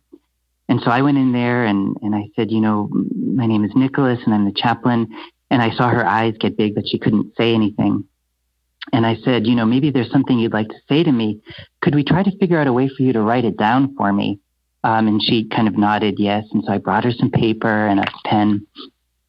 And 0.69 0.81
so 0.81 0.91
I 0.91 1.03
went 1.03 1.19
in 1.19 1.33
there 1.33 1.65
and, 1.65 1.97
and 2.03 2.15
I 2.15 2.29
said, 2.37 2.51
You 2.51 2.61
know, 2.61 2.91
my 2.93 3.47
name 3.47 3.65
is 3.65 3.73
Nicholas 3.75 4.21
and 4.25 4.35
I'm 4.35 4.45
the 4.45 4.53
chaplain. 4.53 5.09
And 5.51 5.63
I 5.63 5.71
saw 5.71 5.89
her 5.89 6.05
eyes 6.05 6.35
get 6.39 6.57
big, 6.57 6.75
but 6.75 6.89
she 6.89 6.99
couldn't 6.99 7.37
say 7.37 7.55
anything. 7.55 8.05
And 8.93 9.07
I 9.07 9.17
said, 9.25 9.47
You 9.47 9.55
know, 9.55 9.65
maybe 9.65 9.91
there's 9.91 10.11
something 10.11 10.39
you'd 10.39 10.53
like 10.53 10.69
to 10.69 10.81
say 10.89 11.03
to 11.03 11.13
me. 11.13 11.41
Could 11.81 11.95
we 11.95 12.05
try 12.05 12.23
to 12.23 12.39
figure 12.39 12.59
out 12.59 12.67
a 12.67 12.73
way 12.73 12.89
for 12.89 13.03
you 13.03 13.13
to 13.13 13.23
write 13.23 13.45
it 13.45 13.57
down 13.57 13.95
for 13.97 14.13
me? 14.13 14.41
Um, 14.85 15.09
and 15.09 15.23
she 15.23 15.49
kind 15.49 15.67
of 15.69 15.77
nodded 15.77 16.17
yes. 16.19 16.45
And 16.53 16.63
so 16.65 16.73
I 16.73 16.79
brought 16.79 17.05
her 17.05 17.13
some 17.13 17.31
paper 17.31 17.87
and 17.87 18.01
a 18.01 18.05
pen. 18.25 18.67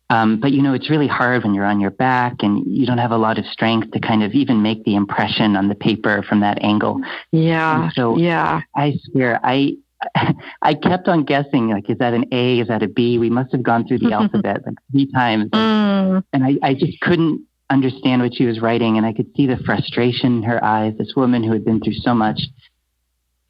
Um, 0.10 0.40
but 0.40 0.52
you 0.52 0.62
know, 0.62 0.74
it's 0.74 0.90
really 0.90 1.08
hard 1.08 1.44
when 1.44 1.54
you're 1.54 1.66
on 1.66 1.82
your 1.82 1.92
back 1.92 2.36
and 2.40 2.64
you 2.66 2.86
don't 2.86 2.98
have 2.98 3.12
a 3.12 3.18
lot 3.18 3.38
of 3.38 3.46
strength 3.46 3.92
to 3.92 4.00
kind 4.00 4.24
of 4.24 4.32
even 4.34 4.62
make 4.62 4.86
the 4.86 4.96
impression 4.96 5.56
on 5.58 5.68
the 5.68 5.76
paper 5.76 6.24
from 6.24 6.40
that 6.40 6.64
angle. 6.64 7.02
Yeah. 7.32 7.84
And 7.84 7.94
so 7.94 8.18
yeah. 8.18 8.62
I 8.76 8.94
swear, 9.12 9.40
I 9.44 9.74
I 10.62 10.74
kept 10.76 11.08
on 11.08 11.24
guessing, 11.24 11.70
like, 11.70 11.90
is 11.90 11.98
that 11.98 12.14
an 12.14 12.26
A? 12.32 12.60
Is 12.60 12.68
that 12.68 12.84
a 12.84 12.88
B? 12.88 13.18
We 13.18 13.30
must 13.30 13.52
have 13.52 13.64
gone 13.64 13.88
through 13.88 14.00
the 14.00 14.12
alphabet 14.14 14.62
like 14.66 14.76
three 14.92 15.12
times. 15.12 15.50
Mm. 15.52 16.24
And 16.34 16.44
I, 16.44 16.58
I 16.64 16.74
just 16.74 17.00
couldn't 17.02 17.46
understand 17.70 18.22
what 18.22 18.36
she 18.36 18.46
was 18.46 18.62
writing. 18.62 18.98
And 18.98 19.06
I 19.06 19.14
could 19.14 19.28
see 19.36 19.48
the 19.48 19.58
frustration 19.58 20.38
in 20.38 20.44
her 20.44 20.64
eyes, 20.64 20.94
this 20.98 21.14
woman 21.16 21.44
who 21.44 21.52
had 21.52 21.66
been 21.66 21.82
through 21.82 21.96
so 21.96 22.14
much. 22.14 22.42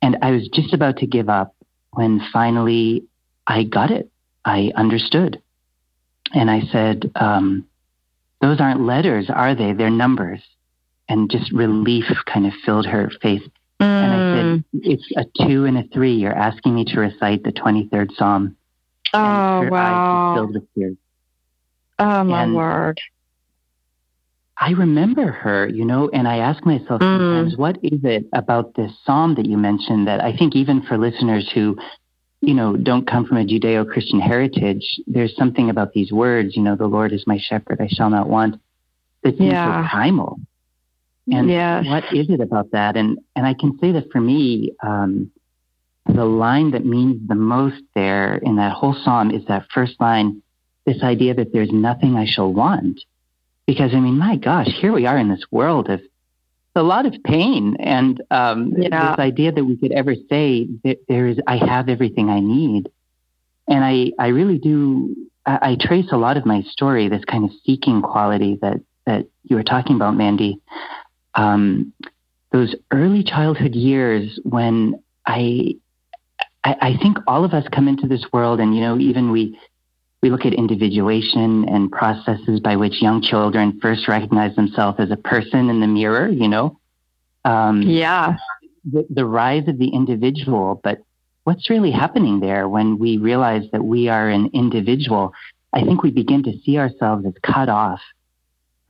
And 0.01 0.17
I 0.21 0.31
was 0.31 0.47
just 0.53 0.73
about 0.73 0.97
to 0.97 1.07
give 1.07 1.29
up 1.29 1.55
when 1.91 2.21
finally 2.31 3.03
I 3.45 3.63
got 3.63 3.91
it. 3.91 4.09
I 4.45 4.71
understood. 4.75 5.41
And 6.33 6.49
I 6.49 6.61
said, 6.71 7.11
um, 7.15 7.65
Those 8.41 8.59
aren't 8.59 8.81
letters, 8.81 9.29
are 9.29 9.55
they? 9.55 9.73
They're 9.73 9.89
numbers. 9.89 10.41
And 11.09 11.31
just 11.31 11.51
relief 11.51 12.05
kind 12.25 12.45
of 12.45 12.53
filled 12.65 12.85
her 12.85 13.09
face. 13.21 13.43
Mm. 13.81 13.85
And 13.85 14.13
I 14.13 14.35
said, 14.35 14.63
It's 14.91 15.11
a 15.15 15.45
two 15.45 15.65
and 15.65 15.77
a 15.77 15.83
three. 15.93 16.15
You're 16.15 16.33
asking 16.35 16.75
me 16.75 16.85
to 16.85 16.99
recite 16.99 17.43
the 17.43 17.51
23rd 17.51 18.15
Psalm. 18.15 18.55
Oh, 19.13 19.19
and 19.61 19.65
her 19.65 19.71
wow. 19.71 20.33
just 20.35 20.37
filled 20.39 20.53
with 20.55 20.73
tears. 20.75 20.97
Oh, 21.99 22.23
my 22.23 22.43
and- 22.43 22.55
word. 22.55 22.99
I 24.59 24.71
remember 24.71 25.27
her, 25.31 25.67
you 25.67 25.85
know, 25.85 26.09
and 26.11 26.27
I 26.27 26.37
ask 26.37 26.65
myself 26.65 26.99
Mm. 26.99 27.19
sometimes, 27.19 27.57
what 27.57 27.77
is 27.83 28.03
it 28.03 28.25
about 28.33 28.73
this 28.73 28.91
psalm 29.05 29.35
that 29.35 29.45
you 29.45 29.55
mentioned 29.55 30.07
that 30.07 30.19
I 30.19 30.35
think 30.35 30.55
even 30.55 30.81
for 30.81 30.97
listeners 30.97 31.47
who, 31.53 31.77
you 32.41 32.53
know, 32.53 32.75
don't 32.75 33.07
come 33.07 33.25
from 33.25 33.37
a 33.37 33.45
Judeo 33.45 33.89
Christian 33.91 34.19
heritage, 34.19 34.99
there's 35.07 35.35
something 35.35 35.69
about 35.69 35.93
these 35.93 36.11
words, 36.11 36.55
you 36.55 36.61
know, 36.61 36.75
the 36.75 36.87
Lord 36.87 37.11
is 37.11 37.25
my 37.25 37.37
shepherd, 37.39 37.79
I 37.81 37.87
shall 37.87 38.09
not 38.09 38.29
want, 38.29 38.61
that 39.23 39.37
seems 39.37 39.53
Yeah. 39.53 39.83
so 39.83 39.89
primal. 39.89 40.39
And 41.31 41.49
Yes. 41.49 41.85
what 41.87 42.05
is 42.13 42.29
it 42.29 42.39
about 42.39 42.71
that? 42.71 42.95
And 42.95 43.19
and 43.35 43.45
I 43.45 43.53
can 43.53 43.77
say 43.79 43.91
that 43.91 44.11
for 44.11 44.21
me, 44.21 44.71
um, 44.81 45.29
the 46.05 46.23
line 46.23 46.71
that 46.71 46.85
means 46.85 47.27
the 47.27 47.35
most 47.35 47.81
there 47.95 48.35
in 48.35 48.55
that 48.55 48.71
whole 48.71 48.93
psalm 48.93 49.31
is 49.31 49.43
that 49.45 49.65
first 49.73 49.99
line, 49.99 50.41
this 50.85 51.03
idea 51.03 51.33
that 51.33 51.51
there's 51.51 51.71
nothing 51.71 52.15
I 52.15 52.25
shall 52.25 52.53
want. 52.53 53.01
Because 53.65 53.93
I 53.93 53.99
mean, 53.99 54.17
my 54.17 54.37
gosh, 54.37 54.69
here 54.79 54.93
we 54.93 55.05
are 55.05 55.17
in 55.17 55.27
this 55.27 55.43
world 55.51 55.89
of 55.89 55.99
a 56.77 56.83
lot 56.83 57.05
of 57.05 57.13
pain, 57.25 57.75
and 57.79 58.21
um, 58.31 58.73
Yeah. 58.77 59.09
this 59.11 59.19
idea 59.19 59.51
that 59.51 59.65
we 59.65 59.75
could 59.75 59.91
ever 59.91 60.15
say 60.29 60.67
that 60.83 60.99
there 61.09 61.27
is, 61.27 61.37
I 61.45 61.57
have 61.57 61.89
everything 61.89 62.29
I 62.29 62.39
need, 62.39 62.89
and 63.67 63.83
I, 63.83 64.11
I 64.17 64.27
really 64.27 64.57
do. 64.59 65.15
I, 65.45 65.71
I 65.71 65.77
trace 65.79 66.11
a 66.11 66.17
lot 66.17 66.37
of 66.37 66.45
my 66.45 66.61
story, 66.61 67.09
this 67.09 67.25
kind 67.25 67.43
of 67.43 67.51
seeking 67.65 68.01
quality 68.01 68.57
that 68.61 68.77
that 69.05 69.25
you 69.43 69.55
were 69.55 69.63
talking 69.63 69.95
about, 69.95 70.15
Mandy. 70.15 70.61
Um, 71.35 71.93
those 72.51 72.75
early 72.91 73.23
childhood 73.23 73.75
years 73.75 74.39
when 74.43 75.01
I, 75.25 75.75
I, 76.63 76.75
I 76.81 76.97
think 77.01 77.17
all 77.27 77.43
of 77.43 77.53
us 77.53 77.65
come 77.73 77.87
into 77.87 78.07
this 78.07 78.25
world, 78.31 78.59
and 78.59 78.73
you 78.75 78.81
know, 78.81 78.97
even 78.97 79.31
we 79.31 79.59
we 80.21 80.29
look 80.29 80.45
at 80.45 80.53
individuation 80.53 81.67
and 81.69 81.91
processes 81.91 82.59
by 82.59 82.75
which 82.75 83.01
young 83.01 83.21
children 83.21 83.79
first 83.81 84.07
recognize 84.07 84.55
themselves 84.55 84.99
as 84.99 85.11
a 85.11 85.17
person 85.17 85.69
in 85.69 85.79
the 85.79 85.87
mirror, 85.87 86.27
you 86.27 86.47
know, 86.47 86.79
um, 87.45 87.81
Yeah. 87.83 88.37
the, 88.83 89.05
the 89.09 89.25
rise 89.25 89.67
of 89.67 89.77
the 89.77 89.89
individual. 89.89 90.79
But 90.83 90.99
what's 91.43 91.69
really 91.69 91.91
happening 91.91 92.39
there 92.39 92.67
when 92.67 92.97
we 92.97 93.17
realize 93.17 93.63
that 93.71 93.83
we 93.83 94.09
are 94.09 94.27
an 94.27 94.49
individual? 94.53 95.33
I 95.73 95.83
think 95.83 96.01
we 96.01 96.11
begin 96.11 96.43
to 96.43 96.53
see 96.65 96.77
ourselves 96.77 97.25
as 97.25 97.33
cut 97.43 97.69
off 97.69 98.01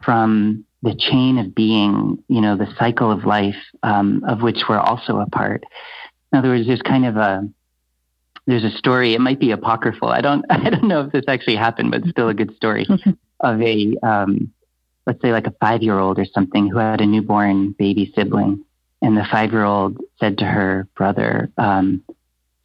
from 0.01 0.63
the 0.84 0.96
chain 0.96 1.39
of 1.39 1.53
being, 1.55 2.24
you 2.29 2.39
know, 2.39 2.55
the 2.55 2.74
cycle 2.79 3.12
of 3.12 3.25
life 3.25 3.55
um, 3.84 4.24
of 4.27 4.41
which 4.41 4.60
we're 4.69 4.79
also 4.79 5.19
a 5.19 5.25
part. 5.27 5.63
In 6.31 6.39
other 6.39 6.50
words, 6.50 6.67
there's 6.67 6.81
kind 6.81 7.05
of 7.05 7.17
a 7.17 7.50
there's 8.48 8.63
a 8.63 8.72
story. 8.72 9.13
It 9.13 9.20
might 9.20 9.39
be 9.39 9.51
apocryphal. 9.51 10.08
I 10.08 10.22
don't 10.22 10.46
I 10.50 10.70
don't 10.70 10.88
know 10.88 11.01
if 11.01 11.12
this 11.12 11.25
actually 11.27 11.58
happened, 11.58 11.92
but 11.92 12.01
it's 12.01 12.10
still 12.10 12.30
a 12.30 12.34
good 12.34 12.56
story 12.56 12.88
of 13.42 13.62
a 13.62 13.96
um, 14.01 14.51
let's 15.06 15.22
say 15.22 15.32
like 15.32 15.46
a 15.46 15.54
five 15.62 15.84
year 15.84 16.00
old 16.00 16.18
or 16.18 16.25
something 16.25 16.68
who 16.70 16.77
had 16.77 17.01
a 17.01 17.06
newborn 17.06 17.75
baby 17.77 18.12
sibling, 18.16 18.63
and 19.01 19.16
the 19.16 19.25
five 19.30 19.51
year 19.51 19.63
old 19.63 19.98
said 20.20 20.39
to 20.39 20.46
her 20.46 20.88
brother, 20.96 21.51
um, 21.58 22.04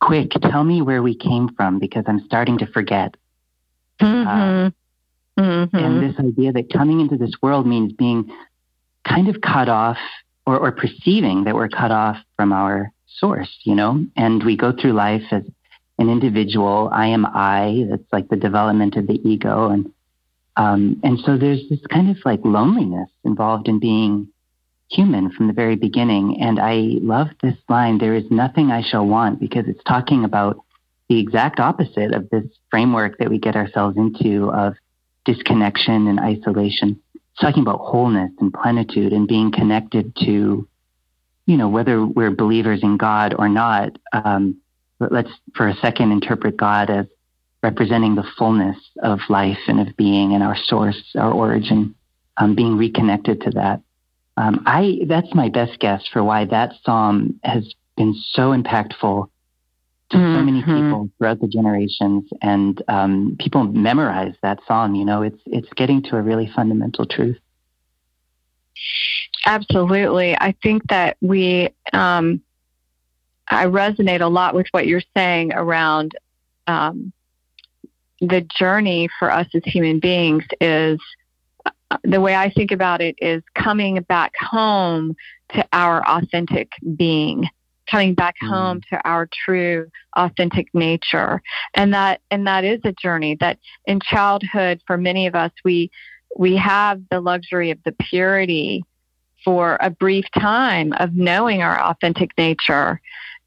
"Quick, 0.00 0.30
tell 0.40 0.64
me 0.64 0.80
where 0.80 1.02
we 1.02 1.14
came 1.14 1.50
from 1.54 1.78
because 1.78 2.04
I'm 2.06 2.20
starting 2.20 2.58
to 2.58 2.66
forget." 2.66 3.16
Mhm. 4.00 4.72
Mhm. 5.38 5.68
And 5.72 6.02
this 6.02 6.18
idea 6.18 6.52
that 6.52 6.72
coming 6.72 7.00
into 7.00 7.16
this 7.16 7.32
world 7.40 7.66
means 7.66 7.92
being 7.92 8.30
kind 9.04 9.28
of 9.28 9.40
cut 9.40 9.68
off 9.68 9.98
or, 10.46 10.58
or 10.58 10.72
perceiving 10.72 11.44
that 11.44 11.54
we're 11.54 11.68
cut 11.68 11.90
off 11.90 12.18
from 12.36 12.52
our 12.52 12.92
source, 13.06 13.58
you 13.64 13.74
know, 13.74 14.04
and 14.16 14.42
we 14.44 14.56
go 14.56 14.72
through 14.72 14.92
life 14.92 15.22
as 15.30 15.42
an 15.98 16.08
individual. 16.08 16.88
I 16.92 17.08
am 17.08 17.26
I. 17.26 17.86
That's 17.90 18.12
like 18.12 18.28
the 18.28 18.36
development 18.36 18.96
of 18.96 19.06
the 19.06 19.20
ego. 19.28 19.70
And, 19.70 19.92
um, 20.56 21.00
and 21.02 21.18
so 21.20 21.36
there's 21.36 21.68
this 21.68 21.80
kind 21.90 22.10
of 22.10 22.16
like 22.24 22.40
loneliness 22.44 23.10
involved 23.24 23.68
in 23.68 23.78
being 23.78 24.28
human 24.90 25.30
from 25.30 25.46
the 25.46 25.52
very 25.52 25.76
beginning. 25.76 26.40
And 26.40 26.60
I 26.60 26.98
love 27.00 27.28
this 27.42 27.56
line, 27.68 27.98
there 27.98 28.14
is 28.14 28.30
nothing 28.30 28.70
I 28.70 28.82
shall 28.82 29.06
want 29.06 29.40
because 29.40 29.66
it's 29.66 29.82
talking 29.84 30.24
about 30.24 30.58
the 31.08 31.18
exact 31.18 31.60
opposite 31.60 32.14
of 32.14 32.28
this 32.30 32.44
framework 32.70 33.18
that 33.18 33.30
we 33.30 33.38
get 33.38 33.56
ourselves 33.56 33.96
into 33.96 34.50
of 34.50 34.74
disconnection 35.24 36.06
and 36.06 36.20
isolation. 36.20 37.00
It's 37.14 37.40
talking 37.40 37.62
about 37.62 37.80
wholeness 37.80 38.32
and 38.40 38.52
plenitude 38.52 39.12
and 39.12 39.26
being 39.26 39.52
connected 39.52 40.14
to, 40.16 40.68
you 41.46 41.56
know, 41.56 41.68
whether 41.68 42.04
we're 42.04 42.30
believers 42.30 42.82
in 42.82 42.96
God 42.96 43.34
or 43.38 43.48
not. 43.48 43.98
Um, 44.12 44.61
let's 45.10 45.30
for 45.54 45.68
a 45.68 45.74
second 45.76 46.12
interpret 46.12 46.56
God 46.56 46.90
as 46.90 47.06
representing 47.62 48.14
the 48.14 48.24
fullness 48.36 48.76
of 49.02 49.20
life 49.28 49.58
and 49.68 49.80
of 49.80 49.96
being 49.96 50.34
and 50.34 50.42
our 50.42 50.56
source, 50.56 51.00
our 51.16 51.32
origin, 51.32 51.94
um, 52.36 52.54
being 52.54 52.76
reconnected 52.76 53.40
to 53.42 53.50
that. 53.50 53.80
Um, 54.36 54.62
I 54.66 55.00
that's 55.06 55.34
my 55.34 55.48
best 55.48 55.78
guess 55.78 56.06
for 56.12 56.24
why 56.24 56.46
that 56.46 56.72
psalm 56.84 57.38
has 57.44 57.72
been 57.96 58.14
so 58.32 58.52
impactful 58.52 59.28
to 60.10 60.16
so 60.16 60.42
many 60.42 60.62
Mhm. 60.62 60.76
people 60.76 61.10
throughout 61.16 61.40
the 61.40 61.48
generations, 61.48 62.24
and 62.42 62.82
um, 62.88 63.36
people 63.38 63.64
memorize 63.64 64.34
that 64.42 64.58
psalm. 64.66 64.94
You 64.94 65.04
know, 65.04 65.22
it's 65.22 65.40
it's 65.46 65.68
getting 65.74 66.02
to 66.04 66.16
a 66.16 66.22
really 66.22 66.46
fundamental 66.54 67.06
truth. 67.06 67.38
Absolutely. 69.44 70.36
I 70.38 70.54
think 70.62 70.86
that 70.88 71.16
we, 71.20 71.70
um, 71.92 72.40
I 73.52 73.66
resonate 73.66 74.20
a 74.20 74.28
lot 74.28 74.54
with 74.54 74.66
what 74.72 74.86
you're 74.86 75.02
saying 75.16 75.52
around 75.52 76.12
um, 76.66 77.12
the 78.20 78.40
journey 78.58 79.08
for 79.18 79.30
us 79.30 79.46
as 79.54 79.62
human 79.64 79.98
beings 80.00 80.44
is 80.60 80.98
uh, 81.66 81.98
the 82.04 82.20
way 82.20 82.34
I 82.34 82.50
think 82.50 82.70
about 82.70 83.00
it 83.00 83.16
is 83.18 83.42
coming 83.54 84.00
back 84.02 84.32
home 84.38 85.16
to 85.54 85.66
our 85.72 86.06
authentic 86.08 86.70
being 86.96 87.48
coming 87.90 88.14
back 88.14 88.36
Mm. 88.42 88.48
home 88.48 88.80
to 88.90 89.00
our 89.06 89.28
true 89.44 89.88
authentic 90.16 90.68
nature 90.72 91.42
and 91.74 91.92
that 91.92 92.20
and 92.30 92.46
that 92.46 92.64
is 92.64 92.80
a 92.84 92.92
journey 92.92 93.36
that 93.40 93.58
in 93.86 94.00
childhood 94.00 94.80
for 94.86 94.96
many 94.96 95.26
of 95.26 95.34
us 95.34 95.50
we 95.64 95.90
we 96.38 96.56
have 96.56 97.00
the 97.10 97.20
luxury 97.20 97.70
of 97.70 97.78
the 97.84 97.92
purity 97.92 98.84
for 99.44 99.76
a 99.80 99.90
brief 99.90 100.24
time 100.38 100.92
of 100.94 101.14
knowing 101.14 101.60
our 101.60 101.78
authentic 101.80 102.30
nature 102.38 103.00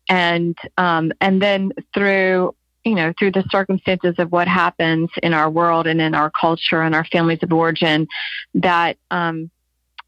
and 0.09 0.57
um, 0.77 1.11
and 1.21 1.41
then 1.41 1.71
through 1.93 2.55
you 2.83 2.95
know 2.95 3.13
through 3.17 3.31
the 3.31 3.43
circumstances 3.49 4.15
of 4.17 4.31
what 4.31 4.47
happens 4.47 5.09
in 5.23 5.33
our 5.33 5.49
world 5.49 5.87
and 5.87 6.01
in 6.01 6.13
our 6.15 6.29
culture 6.29 6.81
and 6.81 6.93
our 6.93 7.05
families 7.05 7.39
of 7.41 7.51
origin 7.51 8.07
that 8.53 8.97
um, 9.11 9.49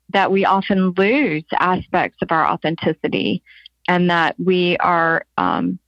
that 0.10 0.32
we 0.32 0.46
often 0.46 0.92
lose 0.92 1.44
aspects 1.60 2.18
of 2.22 2.32
our 2.32 2.46
authenticity 2.46 3.42
and 3.88 4.10
that 4.10 4.36
we 4.39 4.77
are 4.77 5.25
um, 5.38 5.80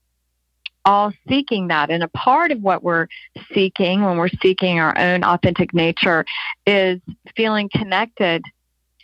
all 0.86 1.12
seeking 1.28 1.68
that. 1.68 1.90
And 1.90 2.04
a 2.04 2.08
part 2.08 2.52
of 2.52 2.62
what 2.62 2.84
we're 2.84 3.08
seeking 3.54 4.04
when 4.04 4.18
we're 4.18 4.30
seeking 4.42 4.80
our 4.80 4.98
own 4.98 5.24
authentic 5.24 5.74
nature 5.74 6.26
is 6.66 7.00
feeling 7.36 7.70
connected 7.70 8.44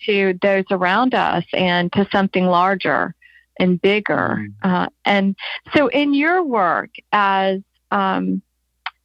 to 0.06 0.38
those 0.42 0.66
around 0.72 1.14
us 1.14 1.44
and 1.54 1.92
to 1.94 2.08
something 2.12 2.46
larger 2.46 3.16
and 3.60 3.82
bigger. 3.82 4.40
Mm-hmm. 4.40 4.70
Uh, 4.70 4.88
and 5.06 5.36
so, 5.76 5.88
in 5.88 6.14
your 6.14 6.44
work 6.44 6.90
as 7.12 7.62
um, 7.92 8.42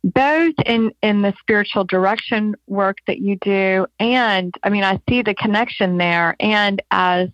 both 0.02 0.54
in 0.64 0.92
in 1.02 1.23
the 1.23 1.35
spiritual 1.40 1.85
direction 1.85 2.54
work 2.66 2.99
that 3.07 3.19
you 3.19 3.37
do 3.37 3.87
and 3.99 4.54
i 4.62 4.71
mean 4.71 4.83
i 4.83 4.99
see 5.09 5.21
the 5.21 5.35
connection 5.35 5.99
there 5.99 6.35
and 6.40 6.80
as 6.90 7.28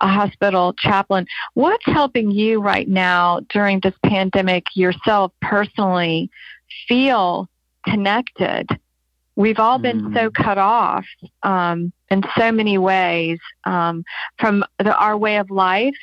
a 0.00 0.06
hospital 0.06 0.72
chaplain 0.78 1.26
what's 1.54 1.84
helping 1.86 2.30
you 2.30 2.60
right 2.60 2.88
now 2.88 3.40
during 3.50 3.80
this 3.80 3.94
pandemic 4.06 4.64
yourself 4.74 5.32
personally 5.40 6.30
feel 6.86 7.48
connected 7.84 8.68
we've 9.34 9.58
all 9.58 9.78
been 9.78 10.02
mm. 10.02 10.14
so 10.14 10.30
cut 10.30 10.58
off 10.58 11.04
um, 11.42 11.92
in 12.10 12.22
so 12.38 12.52
many 12.52 12.78
ways 12.78 13.38
um, 13.64 14.04
from 14.38 14.64
the, 14.78 14.94
our 14.96 15.16
way 15.16 15.38
of 15.38 15.50
life 15.50 15.96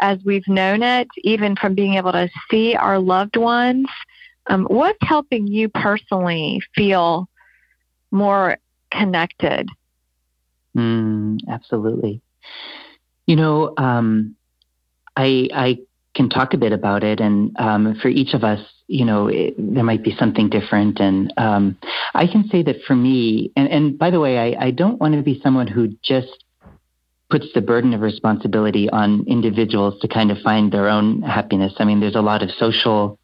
as 0.00 0.18
we've 0.24 0.46
known 0.48 0.82
it 0.82 1.08
even 1.18 1.56
from 1.56 1.74
being 1.74 1.94
able 1.94 2.12
to 2.12 2.28
see 2.50 2.74
our 2.74 2.98
loved 2.98 3.36
ones 3.36 3.86
um, 4.48 4.64
what's 4.64 4.98
helping 5.02 5.46
you 5.46 5.68
personally 5.68 6.60
feel 6.74 7.28
more 8.10 8.56
connected? 8.90 9.68
Mm, 10.76 11.38
absolutely. 11.48 12.22
You 13.26 13.36
know, 13.36 13.74
um, 13.76 14.36
I 15.16 15.48
I 15.52 15.78
can 16.14 16.30
talk 16.30 16.54
a 16.54 16.58
bit 16.58 16.72
about 16.72 17.04
it, 17.04 17.20
and 17.20 17.54
um, 17.58 17.98
for 18.00 18.08
each 18.08 18.32
of 18.32 18.42
us, 18.42 18.60
you 18.86 19.04
know, 19.04 19.28
it, 19.28 19.54
there 19.58 19.84
might 19.84 20.02
be 20.02 20.16
something 20.18 20.48
different. 20.48 20.98
And 20.98 21.32
um, 21.36 21.76
I 22.14 22.26
can 22.26 22.48
say 22.48 22.62
that 22.62 22.82
for 22.86 22.96
me, 22.96 23.52
and, 23.54 23.68
and 23.68 23.98
by 23.98 24.10
the 24.10 24.20
way, 24.20 24.38
I, 24.38 24.66
I 24.66 24.70
don't 24.70 24.98
want 24.98 25.14
to 25.14 25.22
be 25.22 25.40
someone 25.42 25.66
who 25.66 25.88
just 26.02 26.44
puts 27.30 27.46
the 27.54 27.60
burden 27.60 27.92
of 27.94 28.00
responsibility 28.00 28.88
on 28.90 29.24
individuals 29.26 30.00
to 30.00 30.08
kind 30.08 30.30
of 30.30 30.38
find 30.38 30.72
their 30.72 30.88
own 30.88 31.22
happiness. 31.22 31.74
I 31.78 31.84
mean, 31.84 32.00
there's 32.00 32.14
a 32.14 32.22
lot 32.22 32.42
of 32.42 32.50
social 32.50 33.18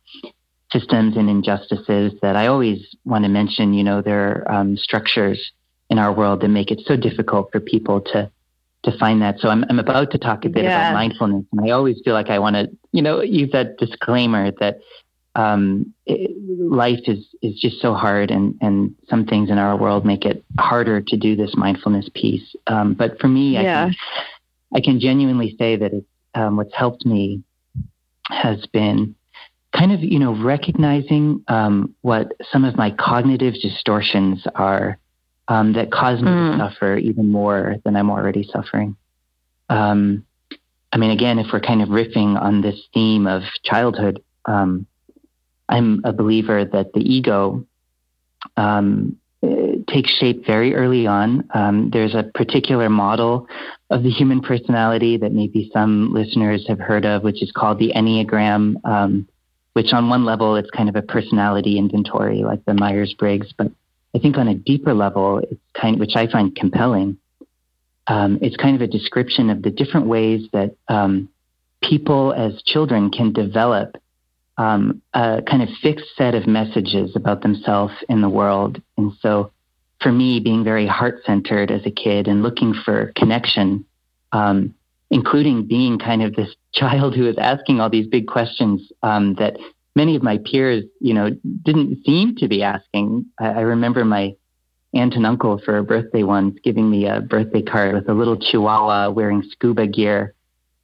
systems 0.71 1.17
and 1.17 1.31
injustices 1.31 2.13
that 2.21 2.37
I 2.37 2.49
always 2.49 2.81
want 3.05 3.25
to 3.25 3.31
mention. 3.31 3.73
You 3.73 3.85
know, 3.85 4.03
there 4.03 4.47
are 4.49 4.53
um, 4.53 4.77
structures 4.77 5.53
in 5.91 5.99
our 5.99 6.13
world 6.13 6.41
that 6.43 6.49
make 6.49 6.71
it 6.71 6.81
so 6.87 6.97
difficult 6.97 7.51
for 7.53 7.61
people 7.61 8.01
to 8.13 8.31
to 8.85 8.99
find 8.99 9.23
that. 9.23 9.39
So 9.41 9.49
I'm 9.49 9.65
I'm 9.71 9.79
about 9.79 10.11
to 10.13 10.19
talk 10.19 10.45
a 10.45 10.49
bit 10.49 10.65
yeah. 10.65 10.91
about 10.91 10.95
mindfulness, 10.95 11.45
and 11.53 11.61
I 11.67 11.71
always 11.71 12.01
feel 12.05 12.15
like 12.15 12.29
I 12.29 12.39
want 12.39 12.57
to, 12.57 12.71
you 12.93 13.03
know, 13.03 13.23
use 13.23 13.51
that 13.53 13.79
disclaimer 13.79 14.51
that 14.61 14.81
um, 15.35 15.93
it, 16.07 16.31
life 16.59 17.01
is 17.07 17.27
is 17.43 17.59
just 17.61 17.81
so 17.81 17.95
hard, 17.95 18.31
and 18.31 18.57
and 18.61 18.95
some 19.09 19.27
things 19.27 19.51
in 19.51 19.59
our 19.59 19.77
world 19.77 20.05
make 20.05 20.25
it 20.25 20.45
harder 20.59 21.01
to 21.01 21.17
do 21.17 21.37
this 21.37 21.55
mindfulness 21.57 22.09
piece. 22.15 22.55
Um, 22.67 22.95
but 22.95 23.19
for 23.21 23.29
me, 23.29 23.59
I 23.59 23.63
can 23.63 23.95
I 24.75 24.81
can 24.81 25.01
genuinely 25.01 25.57
say 25.59 25.77
that 25.77 25.93
it's 25.93 26.07
um, 26.35 26.57
what's 26.57 26.75
helped 26.75 27.07
me 27.07 27.43
has 28.29 28.65
been 28.67 29.15
kind 29.77 29.93
of, 29.93 30.01
you 30.01 30.19
know, 30.19 30.35
recognizing 30.35 31.45
um, 31.49 31.95
what 32.03 32.33
some 32.51 32.65
of 32.65 32.77
my 32.77 32.91
cognitive 32.91 33.55
distortions 33.61 34.45
are 34.55 34.99
um, 35.49 35.73
that 35.75 35.91
cause 35.91 36.21
me 36.21 36.29
mm. 36.29 36.59
to 36.59 36.71
suffer 36.71 36.97
even 36.97 37.31
more 37.31 37.77
than 37.85 37.97
I'm 37.97 38.11
already 38.11 38.49
suffering. 38.51 38.97
Um, 39.69 40.25
I 40.93 40.97
mean, 40.97 41.11
again, 41.11 41.39
if 41.39 41.49
we're 41.53 41.61
kind 41.61 41.83
of 41.83 41.89
riffing 41.89 42.41
on 42.41 42.61
this 42.61 42.81
theme 42.95 43.27
of 43.27 43.43
childhood, 43.65 44.23
um, 44.45 44.87
I'm 45.69 46.03
a 46.05 46.13
believer 46.13 46.65
that 46.65 46.93
the 46.93 47.01
ego 47.01 47.65
um, 48.57 49.17
takes 49.89 50.11
shape 50.11 50.47
very 50.47 50.75
early 50.75 51.07
on. 51.07 51.49
Um, 51.55 51.91
there's 51.91 52.15
a 52.15 52.25
particular 52.35 52.89
model 52.89 53.49
of 53.91 54.03
the 54.03 54.11
human 54.11 54.41
personality 54.41 55.17
that 55.19 55.33
maybe 55.33 55.71
some 55.73 56.13
listeners 56.13 56.67
have 56.69 56.79
heard 56.79 57.05
of, 57.05 57.23
which 57.23 57.43
is 57.43 57.53
called 57.53 57.79
the 57.79 57.93
Enneagram. 57.95 58.77
Um, 58.85 59.29
which 59.75 59.93
on 59.93 60.09
one 60.09 60.25
level 60.25 60.55
it's 60.57 60.71
kind 60.71 60.89
of 60.89 60.95
a 60.97 61.03
personality 61.03 61.79
inventory 61.79 62.45
like 62.45 62.65
the 62.65 62.75
Myers-Briggs, 62.75 63.53
but 63.59 63.73
I 64.15 64.21
think 64.21 64.39
on 64.39 64.47
a 64.47 64.55
deeper 64.55 64.95
level, 64.95 65.39
it's 65.39 65.61
kind 65.75 65.97
of, 65.97 66.01
which 66.01 66.15
I 66.15 66.29
find 66.29 66.55
compelling. 66.55 67.19
Um, 68.07 68.39
it's 68.41 68.57
kind 68.57 68.77
of 68.77 68.83
a 68.83 68.87
description 68.87 69.51
of 69.51 69.63
the 69.63 69.71
different 69.71 70.07
ways 70.07 70.47
that 70.53 70.77
um, 70.89 71.29
people 71.83 72.33
as 72.33 72.63
children 72.63 73.11
can 73.11 73.33
develop 73.33 73.97
um, 74.57 75.03
a 75.13 75.43
kind 75.49 75.63
of 75.63 75.69
fixed 75.83 76.17
set 76.17 76.35
of 76.35 76.47
messages 76.47 77.17
about 77.17 77.43
themselves 77.43 77.95
in 78.09 78.21
the 78.21 78.29
world. 78.29 78.81
And 78.97 79.13
so, 79.21 79.51
for 80.01 80.13
me, 80.13 80.41
being 80.41 80.65
very 80.65 80.87
heart 80.87 81.21
centered 81.25 81.71
as 81.71 81.85
a 81.87 81.91
kid 81.91 82.29
and 82.29 82.43
looking 82.43 82.75
for 82.85 83.13
connection, 83.17 83.85
um, 84.33 84.75
including 85.11 85.67
being 85.67 85.99
kind 85.99 86.23
of 86.23 86.35
this 86.35 86.55
child 86.73 87.15
who 87.15 87.27
is 87.27 87.37
asking 87.39 87.81
all 87.81 87.91
these 87.91 88.07
big 88.07 88.27
questions 88.27 88.81
um, 89.03 89.35
that 89.35 89.57
many 89.97 90.17
of 90.17 90.23
my 90.23 90.39
peers, 90.39 90.85
you 91.01 91.15
know, 91.15 91.31
didn't 91.63 92.05
seem 92.05 92.37
to 92.37 92.49
be 92.49 92.63
asking. 92.63 93.27
I, 93.39 93.47
I 93.47 93.61
remember 93.61 94.05
my 94.05 94.35
aunt 94.93 95.15
and 95.15 95.27
uncle 95.27 95.61
for 95.65 95.79
a 95.79 95.85
birthday 95.85 96.23
once 96.23 96.57
giving 96.63 96.89
me 96.89 97.07
a 97.07 97.21
birthday 97.21 97.63
card 97.63 97.95
with 97.95 98.09
a 98.09 98.15
little 98.15 98.37
chihuahua 98.37 99.11
wearing 99.11 99.43
scuba 99.51 99.87
gear, 99.87 100.35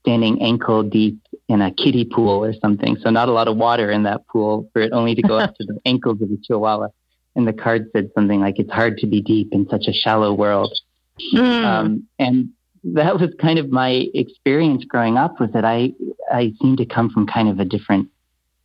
standing 0.02 0.42
ankle 0.42 0.82
deep 0.82 1.20
in 1.50 1.60
a 1.60 1.72
kiddie 1.72 2.04
pool 2.04 2.44
or 2.44 2.54
something. 2.54 2.96
So 3.02 3.10
not 3.10 3.28
a 3.28 3.32
lot 3.32 3.48
of 3.48 3.56
water 3.56 3.90
in 3.90 4.04
that 4.04 4.24
pool 4.28 4.70
for 4.72 4.80
it 4.80 4.92
only 4.92 5.16
to 5.16 5.22
go 5.22 5.36
up 5.36 5.56
to 5.56 5.64
the 5.64 5.80
ankles 5.84 6.22
of 6.22 6.28
the 6.28 6.38
chihuahua. 6.46 6.88
And 7.34 7.46
the 7.46 7.52
card 7.52 7.90
said 7.92 8.10
something 8.14 8.40
like, 8.40 8.58
"It's 8.58 8.70
hard 8.70 8.98
to 8.98 9.06
be 9.06 9.20
deep 9.20 9.48
in 9.52 9.68
such 9.68 9.86
a 9.88 9.92
shallow 9.92 10.32
world." 10.32 10.72
Mm. 11.34 11.64
Um, 11.64 12.08
and 12.18 12.50
that 12.84 13.18
was 13.18 13.30
kind 13.40 13.58
of 13.58 13.70
my 13.70 14.06
experience 14.14 14.84
growing 14.84 15.16
up 15.16 15.40
was 15.40 15.50
that 15.52 15.64
I 15.64 15.92
I 16.32 16.52
seemed 16.62 16.78
to 16.78 16.86
come 16.86 17.10
from 17.10 17.26
kind 17.26 17.48
of 17.48 17.58
a 17.58 17.64
different 17.64 18.08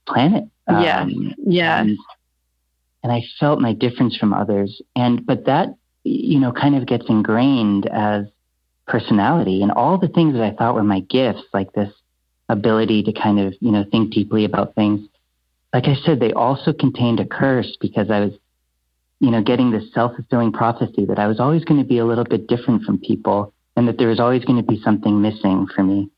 planet. 0.07 0.45
Um, 0.67 0.83
yeah. 0.83 1.05
Yeah. 1.45 1.81
And, 1.81 1.97
and 3.03 3.11
I 3.11 3.23
felt 3.39 3.59
my 3.59 3.73
difference 3.73 4.15
from 4.15 4.33
others. 4.33 4.81
And 4.95 5.25
but 5.25 5.45
that 5.45 5.69
you 6.03 6.39
know 6.39 6.51
kind 6.51 6.75
of 6.75 6.85
gets 6.85 7.05
ingrained 7.09 7.87
as 7.87 8.25
personality 8.87 9.63
and 9.63 9.71
all 9.71 9.97
the 9.97 10.07
things 10.07 10.33
that 10.33 10.43
I 10.43 10.51
thought 10.51 10.75
were 10.75 10.83
my 10.83 10.99
gifts, 10.99 11.43
like 11.51 11.73
this 11.73 11.91
ability 12.49 13.03
to 13.03 13.13
kind 13.13 13.39
of, 13.39 13.53
you 13.59 13.71
know, 13.71 13.85
think 13.91 14.13
deeply 14.13 14.45
about 14.45 14.75
things. 14.75 15.07
Like 15.73 15.87
I 15.87 15.95
said, 15.95 16.19
they 16.19 16.33
also 16.33 16.73
contained 16.73 17.19
a 17.19 17.25
curse 17.25 17.77
because 17.79 18.09
I 18.09 18.21
was, 18.21 18.33
you 19.19 19.31
know, 19.31 19.41
getting 19.41 19.71
this 19.71 19.91
self 19.93 20.15
fulfilling 20.15 20.51
prophecy 20.51 21.05
that 21.05 21.19
I 21.19 21.27
was 21.27 21.39
always 21.39 21.63
going 21.65 21.81
to 21.81 21.87
be 21.87 21.97
a 21.97 22.05
little 22.05 22.23
bit 22.23 22.47
different 22.47 22.83
from 22.83 22.99
people 22.99 23.53
and 23.75 23.87
that 23.87 23.97
there 23.97 24.07
was 24.07 24.19
always 24.19 24.45
going 24.45 24.57
to 24.57 24.67
be 24.67 24.79
something 24.81 25.21
missing 25.21 25.67
for 25.73 25.83
me. 25.83 26.09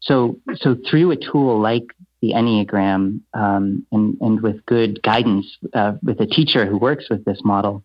So, 0.00 0.38
so 0.56 0.76
through 0.88 1.10
a 1.12 1.16
tool 1.16 1.60
like 1.60 1.84
the 2.20 2.32
Enneagram 2.32 3.20
um, 3.34 3.86
and, 3.90 4.16
and 4.20 4.40
with 4.40 4.64
good 4.66 5.02
guidance 5.02 5.56
uh, 5.74 5.94
with 6.02 6.20
a 6.20 6.26
teacher 6.26 6.66
who 6.66 6.76
works 6.78 7.08
with 7.10 7.24
this 7.24 7.40
model, 7.44 7.84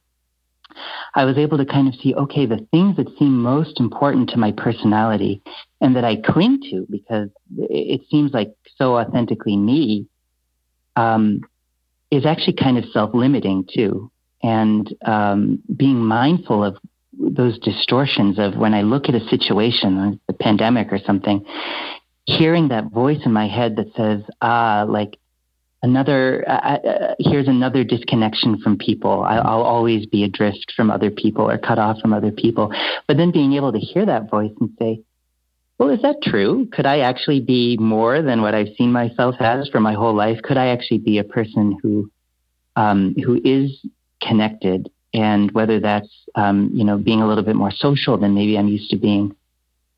I 1.16 1.26
was 1.26 1.38
able 1.38 1.58
to 1.58 1.66
kind 1.66 1.88
of 1.88 1.96
see, 1.96 2.14
okay, 2.16 2.46
the 2.46 2.66
things 2.72 2.98
that 2.98 3.08
seem 3.18 3.42
most 3.42 3.80
important 3.80 4.30
to 4.32 4.38
my 4.38 4.52
personality 4.52 5.42
and 5.82 5.96
that 5.96 6.04
I 6.04 6.16
cling 6.16 6.62
to 6.70 6.86
because 6.90 7.30
it 7.58 8.02
seems 8.10 8.34
like 8.34 8.54
so 8.78 8.98
authentically 8.98 9.58
me 9.58 10.08
um, 10.96 11.42
is 12.12 12.26
actually 12.26 12.54
kind 12.54 12.78
of 12.78 12.86
self 12.92 13.14
limiting 13.14 13.68
too. 13.74 14.12
And 14.44 14.94
um, 15.06 15.64
being 15.76 15.98
mindful 15.98 16.64
of 16.64 16.78
those 17.20 17.58
distortions 17.60 18.38
of 18.38 18.56
when 18.56 18.74
I 18.74 18.84
look 18.84 19.10
at 19.10 19.16
a 19.16 19.28
situation, 19.28 20.12
like 20.12 20.20
the 20.28 20.34
pandemic 20.34 20.94
or 20.94 21.00
something, 21.00 21.46
hearing 22.26 22.68
that 22.68 22.92
voice 22.92 23.20
in 23.26 23.34
my 23.34 23.48
head 23.48 23.78
that 23.78 23.96
says, 23.96 24.22
ah, 24.42 24.86
like 24.88 25.18
another, 25.82 26.44
uh, 26.48 26.78
uh, 26.78 27.16
here's 27.20 27.48
another 27.48 27.84
disconnection 27.84 28.60
from 28.62 28.78
people. 28.78 29.24
I, 29.24 29.38
I'll 29.38 29.64
always 29.64 30.06
be 30.06 30.24
adrift 30.24 30.74
from 30.76 30.90
other 30.92 31.12
people 31.12 31.50
or 31.50 31.58
cut 31.58 31.80
off 31.80 32.00
from 32.00 32.14
other 32.14 32.32
people. 32.32 32.74
But 33.08 33.18
then 33.18 33.32
being 33.32 33.54
able 33.54 33.72
to 33.72 33.80
hear 33.80 34.06
that 34.06 34.30
voice 34.30 34.52
and 34.60 34.70
say, 34.80 35.02
well, 35.78 35.90
is 35.90 36.02
that 36.02 36.24
true? 36.24 36.68
Could 36.72 36.88
I 36.88 37.00
actually 37.00 37.40
be 37.40 37.78
more 37.78 38.22
than 38.22 38.42
what 38.42 38.56
I've 38.56 38.74
seen 38.78 38.92
myself 38.92 39.36
as 39.40 39.70
for 39.70 39.80
my 39.80 39.94
whole 39.94 40.16
life? 40.16 40.42
Could 40.42 40.58
I 40.58 40.68
actually 40.68 41.00
be 41.00 41.20
a 41.20 41.24
person 41.24 41.78
who, 41.82 42.10
um, 42.76 43.16
who 43.24 43.40
is 43.44 43.86
connected 44.22 44.90
and 45.14 45.52
whether 45.52 45.80
that's 45.80 46.10
um, 46.36 46.70
you 46.74 46.84
know 46.84 46.98
being 46.98 47.22
a 47.22 47.28
little 47.28 47.44
bit 47.44 47.56
more 47.56 47.72
social 47.72 48.18
than 48.18 48.34
maybe 48.34 48.58
I'm 48.58 48.68
used 48.68 48.90
to 48.92 48.98
being, 48.98 49.36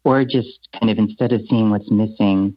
or 0.04 0.24
just 0.24 0.68
kind 0.80 0.89
of 0.89 0.98
instead 0.98 1.32
of 1.32 1.42
seeing 1.50 1.70
what's 1.70 1.89
missing, 1.92 2.56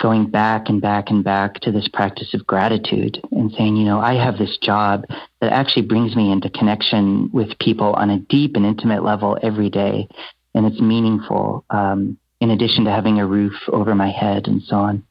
going 0.00 0.30
back 0.30 0.68
and 0.68 0.80
back 0.80 1.10
and 1.10 1.22
back 1.22 1.60
to 1.60 1.70
this 1.70 1.88
practice 1.88 2.32
of 2.34 2.46
gratitude 2.46 3.20
and 3.32 3.52
saying, 3.52 3.76
you 3.76 3.84
know, 3.84 4.00
I 4.00 4.14
have 4.14 4.38
this 4.38 4.56
job 4.58 5.04
that 5.40 5.52
actually 5.52 5.86
brings 5.86 6.16
me 6.16 6.32
into 6.32 6.48
connection 6.50 7.30
with 7.32 7.58
people 7.58 7.92
on 7.94 8.10
a 8.10 8.18
deep 8.18 8.56
and 8.56 8.64
intimate 8.64 9.04
level 9.04 9.38
every 9.42 9.70
day, 9.70 10.08
and 10.54 10.66
it's 10.66 10.80
meaningful. 10.80 11.64
Um, 11.70 12.18
in 12.40 12.50
addition 12.50 12.84
to 12.84 12.90
having 12.90 13.20
a 13.20 13.26
roof 13.26 13.52
over 13.68 13.94
my 13.94 14.10
head 14.10 14.48
and 14.48 14.62
so 14.62 14.76
on. 14.76 15.02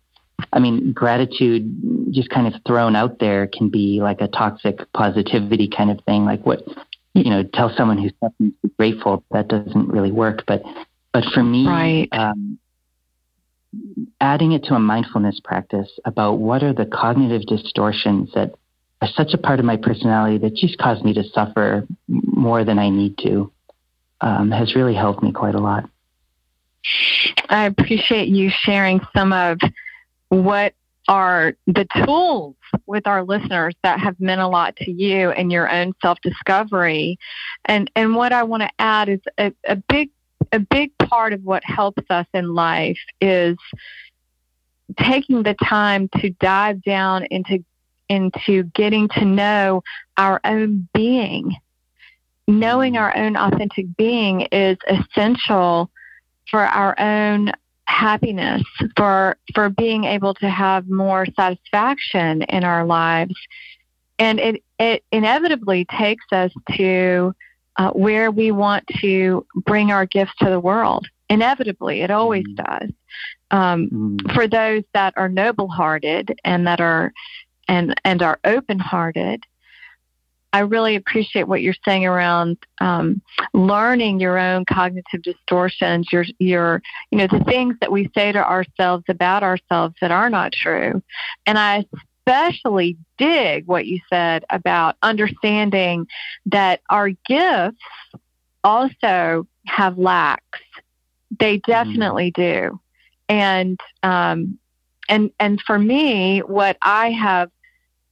I 0.51 0.59
mean, 0.59 0.93
gratitude 0.93 2.11
just 2.11 2.29
kind 2.29 2.47
of 2.47 2.59
thrown 2.65 2.95
out 2.95 3.19
there 3.19 3.47
can 3.47 3.69
be 3.69 3.99
like 4.01 4.21
a 4.21 4.27
toxic 4.27 4.79
positivity 4.93 5.67
kind 5.67 5.91
of 5.91 6.03
thing. 6.05 6.25
Like 6.25 6.45
what, 6.45 6.63
you 7.13 7.29
know, 7.29 7.43
tell 7.43 7.71
someone 7.75 7.97
who's 7.97 8.51
grateful. 8.77 9.23
That 9.31 9.47
doesn't 9.47 9.89
really 9.89 10.11
work. 10.11 10.43
But, 10.47 10.63
but 11.13 11.25
for 11.33 11.43
me, 11.43 11.67
right. 11.67 12.07
Um, 12.11 12.57
adding 14.19 14.51
it 14.51 14.63
to 14.65 14.73
a 14.73 14.79
mindfulness 14.79 15.39
practice 15.43 15.89
about 16.05 16.39
what 16.39 16.63
are 16.63 16.73
the 16.73 16.85
cognitive 16.85 17.43
distortions 17.45 18.31
that 18.33 18.55
are 19.01 19.07
such 19.07 19.33
a 19.33 19.37
part 19.37 19.59
of 19.59 19.65
my 19.65 19.77
personality 19.77 20.37
that 20.39 20.55
just 20.55 20.77
cause 20.77 21.03
me 21.03 21.13
to 21.13 21.23
suffer 21.23 21.87
more 22.07 22.63
than 22.63 22.79
I 22.79 22.89
need 22.89 23.17
to 23.19 23.51
um, 24.21 24.51
has 24.51 24.75
really 24.75 24.95
helped 24.95 25.23
me 25.23 25.31
quite 25.31 25.55
a 25.55 25.59
lot. 25.59 25.89
I 27.49 27.65
appreciate 27.65 28.27
you 28.27 28.49
sharing 28.49 29.01
some 29.15 29.33
of 29.33 29.59
what 30.29 30.73
are 31.07 31.53
the 31.65 31.87
tools 32.05 32.55
with 32.85 33.07
our 33.07 33.23
listeners 33.23 33.73
that 33.83 33.99
have 33.99 34.19
meant 34.19 34.41
a 34.41 34.47
lot 34.47 34.75
to 34.77 34.91
you 34.91 35.31
and 35.31 35.51
your 35.51 35.69
own 35.69 35.93
self-discovery. 36.01 37.17
And 37.65 37.89
and 37.95 38.15
what 38.15 38.31
I 38.31 38.43
want 38.43 38.63
to 38.63 38.69
add 38.77 39.09
is 39.09 39.19
a, 39.37 39.51
a 39.65 39.75
big 39.75 40.11
a 40.51 40.59
big 40.59 40.97
part 40.97 41.33
of 41.33 41.43
what 41.43 41.63
helps 41.63 42.03
us 42.09 42.27
in 42.33 42.53
life 42.53 42.99
is 43.21 43.57
taking 44.97 45.43
the 45.43 45.53
time 45.53 46.09
to 46.19 46.29
dive 46.31 46.81
down 46.83 47.25
into 47.29 47.63
into 48.09 48.63
getting 48.63 49.07
to 49.09 49.23
know 49.23 49.83
our 50.17 50.41
own 50.43 50.87
being. 50.93 51.55
Knowing 52.47 52.97
our 52.97 53.15
own 53.15 53.37
authentic 53.37 53.85
being 53.95 54.41
is 54.51 54.77
essential 54.87 55.91
for 56.49 56.61
our 56.61 56.99
own 56.99 57.51
happiness, 57.85 58.63
for 58.97 59.37
for 59.53 59.69
being 59.69 60.05
able 60.05 60.33
to 60.33 60.49
have 60.49 60.89
more 60.89 61.27
satisfaction 61.35 62.41
in 62.43 62.63
our 62.63 62.85
lives. 62.85 63.35
And 64.17 64.39
it, 64.39 64.63
it 64.79 65.03
inevitably 65.11 65.85
takes 65.85 66.25
us 66.31 66.51
to 66.75 67.33
uh, 67.79 67.91
where 67.91 68.29
we 68.29 68.51
want 68.51 68.85
to 68.99 69.45
bring 69.55 69.89
our 69.89 70.05
gifts 70.05 70.33
to 70.37 70.49
the 70.49 70.59
world. 70.59 71.07
Inevitably, 71.29 72.01
it 72.01 72.11
always 72.11 72.45
mm. 72.45 72.55
does. 72.55 72.89
Um, 73.51 73.89
mm. 73.89 74.33
For 74.33 74.47
those 74.47 74.83
that 74.93 75.13
are 75.15 75.29
noble-hearted 75.29 76.37
and 76.43 76.67
that 76.67 76.81
are 76.81 77.13
and 77.69 77.95
and 78.03 78.21
are 78.21 78.37
open-hearted, 78.43 79.45
I 80.51 80.59
really 80.59 80.95
appreciate 80.95 81.47
what 81.47 81.61
you're 81.61 81.75
saying 81.85 82.05
around 82.05 82.57
um, 82.81 83.21
learning 83.53 84.19
your 84.19 84.37
own 84.37 84.65
cognitive 84.65 85.21
distortions, 85.21 86.09
your 86.11 86.25
your 86.39 86.81
you 87.11 87.17
know 87.17 87.27
the 87.27 87.45
things 87.45 87.75
that 87.79 87.93
we 87.93 88.11
say 88.13 88.33
to 88.33 88.45
ourselves 88.45 89.05
about 89.07 89.41
ourselves 89.41 89.95
that 90.01 90.11
are 90.11 90.29
not 90.29 90.51
true, 90.51 91.01
and 91.45 91.57
I 91.57 91.85
especially 92.29 92.97
dig 93.17 93.65
what 93.67 93.85
you 93.85 93.99
said 94.09 94.45
about 94.49 94.95
understanding 95.01 96.07
that 96.45 96.81
our 96.89 97.09
gifts 97.27 97.77
also 98.63 99.47
have 99.65 99.97
lacks. 99.97 100.59
They 101.39 101.57
mm-hmm. 101.57 101.71
definitely 101.71 102.31
mm-hmm. 102.31 102.69
do, 102.69 102.79
and 103.27 103.79
um, 104.03 104.59
and 105.07 105.31
and 105.39 105.61
for 105.65 105.79
me, 105.79 106.39
what 106.39 106.77
I 106.81 107.11
have 107.11 107.49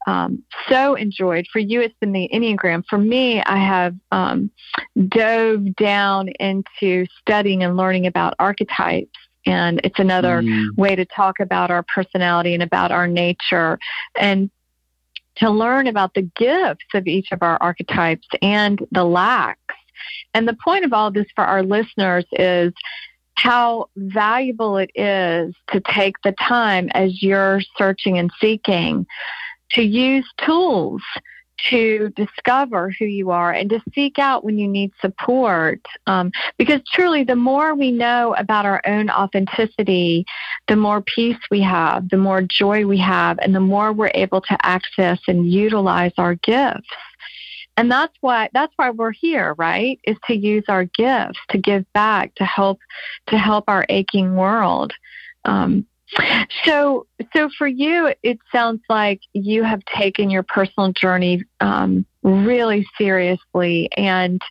um, 0.08 0.44
so 0.70 0.96
enjoyed. 0.96 1.48
For 1.52 1.60
you, 1.60 1.82
it's 1.82 1.96
been 2.00 2.14
the 2.14 2.30
Enneagram. 2.34 2.84
For 2.90 2.98
me, 2.98 3.42
I 3.42 3.58
have 3.58 3.96
um, 4.12 4.50
dove 5.10 5.76
down 5.76 6.30
into 6.40 7.06
studying 7.20 7.64
and 7.64 7.76
learning 7.76 8.08
about 8.08 8.36
archetypes. 8.40 9.18
And 9.48 9.80
it's 9.84 10.00
another 10.00 10.42
mm. 10.42 10.76
way 10.78 10.96
to 10.96 11.06
talk 11.06 11.40
about 11.40 11.72
our 11.72 11.84
personality 11.84 12.54
and 12.54 12.62
about 12.62 12.92
our 12.92 13.08
nature 13.08 13.80
and 14.20 14.52
to 15.38 15.50
learn 15.50 15.88
about 15.88 16.14
the 16.14 16.24
gifts 16.24 16.86
of 16.94 17.08
each 17.08 17.32
of 17.32 17.42
our 17.42 17.58
archetypes 17.62 18.28
and 18.42 18.86
the 18.92 19.04
lacks. 19.06 19.76
And 20.34 20.48
the 20.48 20.58
point 20.64 20.86
of 20.86 20.94
all 20.94 21.12
this 21.12 21.28
for 21.36 21.46
our 21.46 21.64
listeners 21.64 22.26
is 22.34 22.74
how 23.36 23.90
valuable 23.96 24.78
it 24.78 24.92
is 24.96 25.54
to 25.72 25.80
take 25.80 26.16
the 26.24 26.34
time 26.34 26.90
as 26.94 27.22
you're 27.22 27.62
searching 27.78 28.18
and 28.18 28.32
seeking 28.42 29.06
to 29.72 29.84
use 29.84 30.28
tools 30.44 31.02
to 31.70 32.10
discover 32.16 32.92
who 32.98 33.06
you 33.06 33.32
are 33.32 33.52
and 33.52 33.70
to 33.70 33.82
seek 33.94 34.20
out 34.20 34.44
when 34.44 34.58
you 34.58 34.68
need 34.68 34.92
support. 35.02 35.82
Um, 36.06 36.32
because 36.58 36.82
truly, 36.92 37.24
the 37.24 37.36
more 37.36 37.76
we 37.76 37.92
know 37.92 38.36
about 38.36 38.66
our 38.66 38.82
own 38.86 39.10
authenticity, 39.10 40.26
the 40.68 40.76
more 40.76 41.02
peace 41.02 41.40
we 41.50 41.62
have, 41.62 42.10
the 42.10 42.18
more 42.18 42.42
joy 42.42 42.86
we 42.86 42.98
have, 43.00 43.40
and 43.40 43.56
the 43.56 43.60
more 43.60 43.92
we're 43.92 44.12
able 44.14 44.42
to 44.42 44.58
access 44.66 45.20
and 45.28 45.52
utilize 45.52 46.14
our 46.18 46.36
gifts. 46.36 46.88
And 47.78 47.92
that's 47.92 48.16
why 48.22 48.50
that's 48.54 48.74
why 48.76 48.90
we're 48.90 49.12
here, 49.12 49.54
right? 49.58 50.00
Is 50.04 50.18
to 50.26 50.36
use 50.36 50.64
our 50.68 50.86
gifts 50.86 51.40
to 51.50 51.60
give 51.60 51.86
back, 51.94 52.34
to 52.36 52.46
help 52.46 52.80
to 53.28 53.38
help 53.38 53.66
our 53.68 53.86
aching 53.90 54.36
world. 54.36 54.94
Um, 55.46 55.86
so, 56.64 57.06
so 57.36 57.50
for 57.58 57.68
you, 57.68 58.14
it 58.24 58.40
sounds 58.52 58.82
like 58.90 59.22
you 59.34 59.64
have 59.64 59.84
taken 59.86 60.30
your 60.30 60.44
personal 60.44 60.92
journey 60.94 61.44
um, 61.60 62.06
really 62.24 62.86
seriously, 62.98 63.90
and 63.98 64.42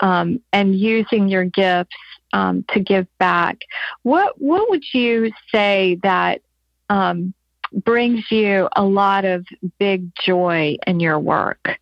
um, 0.00 0.40
and 0.52 0.78
using 0.78 1.28
your 1.28 1.44
gifts 1.44 1.96
um, 2.32 2.64
to 2.70 2.80
give 2.80 3.06
back. 3.18 3.58
What 4.02 4.40
what 4.40 4.68
would 4.70 4.84
you 4.92 5.32
say 5.52 5.98
that 6.02 6.42
um, 6.88 7.34
brings 7.72 8.30
you 8.30 8.68
a 8.74 8.84
lot 8.84 9.24
of 9.24 9.46
big 9.78 10.10
joy 10.14 10.76
in 10.86 11.00
your 11.00 11.18
work? 11.18 11.78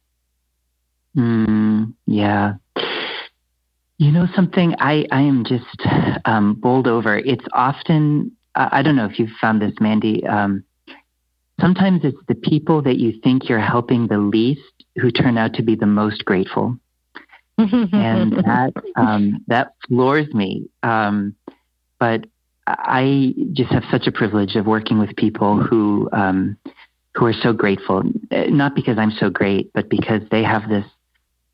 Mm, 1.17 1.95
yeah. 2.07 2.55
You 3.99 4.13
know 4.13 4.27
something, 4.35 4.75
I, 4.79 5.07
I 5.11 5.23
am 5.23 5.45
just 5.45 5.87
um, 6.27 6.55
bowled 6.55 6.87
over. 6.87 7.17
It's 7.17 7.45
often 7.55 8.36
I, 8.57 8.83
don't 8.83 8.97
know 8.97 9.07
if 9.07 9.19
you've 9.19 9.31
found 9.41 9.61
this, 9.61 9.75
Mandy. 9.81 10.27
Um, 10.27 10.65
sometimes 11.61 12.01
it's 12.05 12.19
the 12.29 12.35
people 12.35 12.83
that 12.83 12.99
you 12.99 13.21
think 13.23 13.49
you're 13.49 13.61
helping 13.61 14.07
the 14.07 14.19
least 14.19 14.61
who 14.97 15.11
turn 15.11 15.37
out 15.39 15.55
to 15.55 15.63
be 15.63 15.75
the 15.75 15.87
most 15.87 16.25
grateful. 16.25 16.79
and 17.59 18.33
that 18.45 18.73
um, 18.97 19.45
that 19.47 19.73
floors 19.89 20.33
me. 20.35 20.69
Um, 20.83 21.35
but 21.99 22.27
I 22.67 23.35
just 23.53 23.71
have 23.73 23.85
such 23.91 24.07
a 24.07 24.13
privilege 24.13 24.57
of 24.57 24.67
working 24.67 24.99
with 24.99 25.15
people 25.17 25.63
who 25.63 26.09
um, 26.13 26.57
who 27.15 27.27
are 27.27 27.33
so 27.33 27.53
grateful, 27.53 28.03
not 28.31 28.75
because 28.75 28.99
I'm 28.99 29.13
so 29.13 29.31
great, 29.31 29.73
but 29.73 29.89
because 29.89 30.23
they 30.31 30.43
have 30.43 30.69
this 30.69 30.85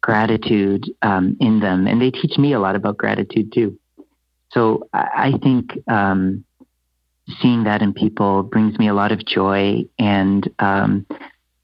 gratitude 0.00 0.84
um, 1.02 1.36
in 1.40 1.60
them, 1.60 1.86
and 1.86 2.00
they 2.00 2.10
teach 2.10 2.36
me 2.38 2.52
a 2.52 2.60
lot 2.60 2.74
about 2.74 2.96
gratitude 2.96 3.52
too. 3.52 3.78
So 4.50 4.88
I, 4.92 5.32
I 5.34 5.38
think 5.42 5.78
um, 5.88 6.44
seeing 7.40 7.64
that 7.64 7.82
in 7.82 7.92
people 7.92 8.42
brings 8.42 8.78
me 8.78 8.88
a 8.88 8.94
lot 8.94 9.12
of 9.12 9.24
joy. 9.24 9.84
And 9.98 10.48
um, 10.58 11.06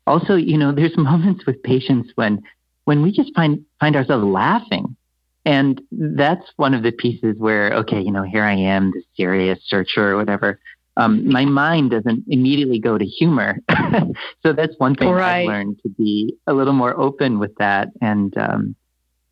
also, 0.06 0.34
you 0.34 0.58
know, 0.58 0.72
there's 0.76 0.96
moments 0.96 1.46
with 1.46 1.62
patients 1.62 2.12
when 2.14 2.42
when 2.84 3.02
we 3.02 3.12
just 3.12 3.34
find 3.34 3.64
find 3.80 3.96
ourselves 3.96 4.24
laughing. 4.24 4.96
And 5.44 5.80
that's 5.90 6.44
one 6.56 6.74
of 6.74 6.82
the 6.82 6.92
pieces 6.92 7.36
where, 7.38 7.72
okay, 7.72 8.00
you 8.00 8.12
know, 8.12 8.22
here 8.22 8.42
I 8.44 8.54
am, 8.54 8.90
the 8.90 9.02
serious 9.16 9.58
searcher 9.66 10.10
or 10.10 10.16
whatever. 10.16 10.60
Um, 10.98 11.30
my 11.30 11.44
mind 11.44 11.92
doesn't 11.92 12.24
immediately 12.28 12.80
go 12.80 12.98
to 12.98 13.04
humor. 13.04 13.60
so 14.42 14.52
that's 14.52 14.74
one 14.78 14.94
thing 14.94 15.10
right. 15.10 15.42
I've 15.42 15.46
learned 15.46 15.78
to 15.84 15.88
be 15.90 16.34
a 16.46 16.52
little 16.52 16.72
more 16.72 16.98
open 16.98 17.38
with 17.38 17.54
that. 17.58 17.88
And 18.02 18.36
um, 18.36 18.74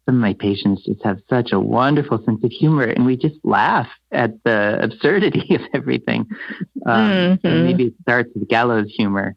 some 0.06 0.14
of 0.14 0.20
my 0.20 0.34
patients 0.34 0.84
just 0.84 1.02
have 1.04 1.20
such 1.28 1.52
a 1.52 1.60
wonderful 1.60 2.22
sense 2.24 2.42
of 2.42 2.50
humor, 2.50 2.84
and 2.84 3.04
we 3.04 3.16
just 3.16 3.36
laugh 3.42 3.88
at 4.12 4.42
the 4.44 4.78
absurdity 4.82 5.54
of 5.56 5.62
everything. 5.74 6.26
Um, 6.86 7.38
mm-hmm. 7.38 7.64
maybe 7.64 7.84
it 7.86 7.94
starts 8.02 8.30
with 8.34 8.48
gallows 8.48 8.90
humor, 8.96 9.36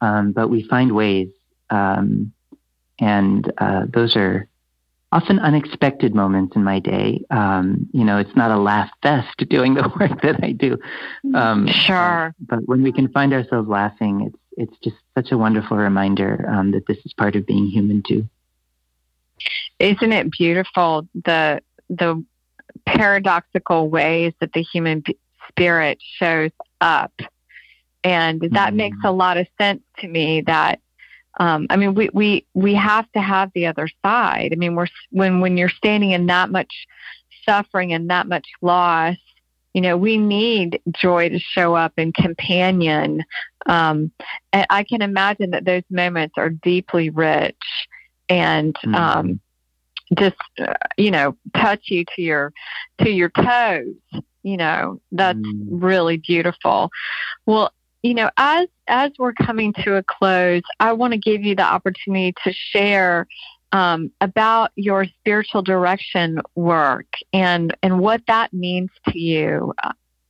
um, 0.00 0.32
but 0.32 0.48
we 0.48 0.66
find 0.68 0.92
ways, 0.92 1.28
um, 1.70 2.32
and 2.98 3.50
uh, 3.58 3.86
those 3.88 4.16
are 4.16 4.48
often 5.10 5.38
unexpected 5.38 6.14
moments 6.14 6.54
in 6.56 6.64
my 6.64 6.80
day. 6.80 7.24
Um, 7.30 7.88
you 7.92 8.04
know, 8.04 8.18
it's 8.18 8.34
not 8.36 8.50
a 8.50 8.58
laugh 8.58 8.90
fest 9.02 9.36
doing 9.48 9.74
the 9.74 9.90
work 9.98 10.20
that 10.22 10.42
I 10.42 10.52
do. 10.52 10.78
Um, 11.32 11.68
sure. 11.68 12.34
But 12.40 12.66
when 12.66 12.82
we 12.82 12.92
can 12.92 13.08
find 13.08 13.32
ourselves 13.32 13.68
laughing, 13.68 14.26
it's 14.26 14.38
it's 14.58 14.76
just 14.82 14.96
such 15.16 15.30
a 15.30 15.38
wonderful 15.38 15.76
reminder 15.76 16.44
um, 16.48 16.72
that 16.72 16.84
this 16.88 16.98
is 17.06 17.12
part 17.12 17.36
of 17.36 17.46
being 17.46 17.68
human 17.68 18.02
too. 18.02 18.28
Isn't 19.78 20.12
it 20.12 20.30
beautiful 20.30 21.08
the 21.14 21.62
the 21.88 22.24
paradoxical 22.86 23.88
ways 23.88 24.32
that 24.40 24.52
the 24.52 24.62
human 24.62 25.02
spirit 25.48 25.98
shows 26.18 26.50
up? 26.80 27.12
And 28.04 28.40
that 28.52 28.72
mm. 28.72 28.76
makes 28.76 28.98
a 29.04 29.12
lot 29.12 29.36
of 29.36 29.46
sense 29.58 29.82
to 29.98 30.08
me 30.08 30.42
that 30.42 30.80
um, 31.40 31.66
I 31.70 31.76
mean, 31.76 31.94
we, 31.94 32.10
we, 32.12 32.46
we 32.54 32.74
have 32.74 33.10
to 33.12 33.20
have 33.20 33.52
the 33.54 33.66
other 33.66 33.88
side. 34.04 34.50
I 34.52 34.56
mean, 34.56 34.74
we're, 34.74 34.88
when, 35.10 35.40
when 35.40 35.56
you're 35.56 35.68
standing 35.68 36.10
in 36.10 36.26
that 36.26 36.50
much 36.50 36.86
suffering 37.44 37.92
and 37.92 38.10
that 38.10 38.26
much 38.26 38.46
loss, 38.60 39.16
you 39.72 39.80
know, 39.80 39.96
we 39.96 40.18
need 40.18 40.80
joy 40.92 41.28
to 41.28 41.38
show 41.38 41.74
up 41.74 41.92
and 41.96 42.12
companion. 42.12 43.22
Um, 43.66 44.10
and 44.52 44.66
I 44.70 44.82
can 44.82 45.02
imagine 45.02 45.50
that 45.50 45.64
those 45.64 45.84
moments 45.90 46.34
are 46.36 46.50
deeply 46.50 47.10
rich 47.10 47.56
and 48.28 48.74
mm-hmm. 48.74 48.94
um, 48.94 49.40
just 50.16 50.36
uh, 50.60 50.72
you 50.96 51.10
know 51.10 51.36
touch 51.54 51.84
you 51.88 52.04
to 52.16 52.22
your 52.22 52.52
to 53.00 53.10
your 53.10 53.30
toes 53.30 54.22
You 54.42 54.56
know, 54.56 55.00
that's 55.12 55.38
mm. 55.38 55.66
really 55.70 56.16
beautiful. 56.16 56.90
Well, 57.44 57.72
you 58.02 58.14
know, 58.14 58.30
as 58.36 58.68
as 58.86 59.12
we're 59.18 59.34
coming 59.34 59.72
to 59.84 59.96
a 59.96 60.02
close, 60.02 60.62
I 60.80 60.92
want 60.92 61.12
to 61.12 61.18
give 61.18 61.42
you 61.42 61.54
the 61.54 61.64
opportunity 61.64 62.34
to 62.44 62.52
share 62.52 63.26
um, 63.72 64.10
about 64.20 64.70
your 64.76 65.04
spiritual 65.04 65.62
direction 65.62 66.40
work 66.54 67.06
and 67.32 67.76
and 67.82 67.98
what 67.98 68.22
that 68.26 68.52
means 68.52 68.90
to 69.08 69.18
you. 69.18 69.74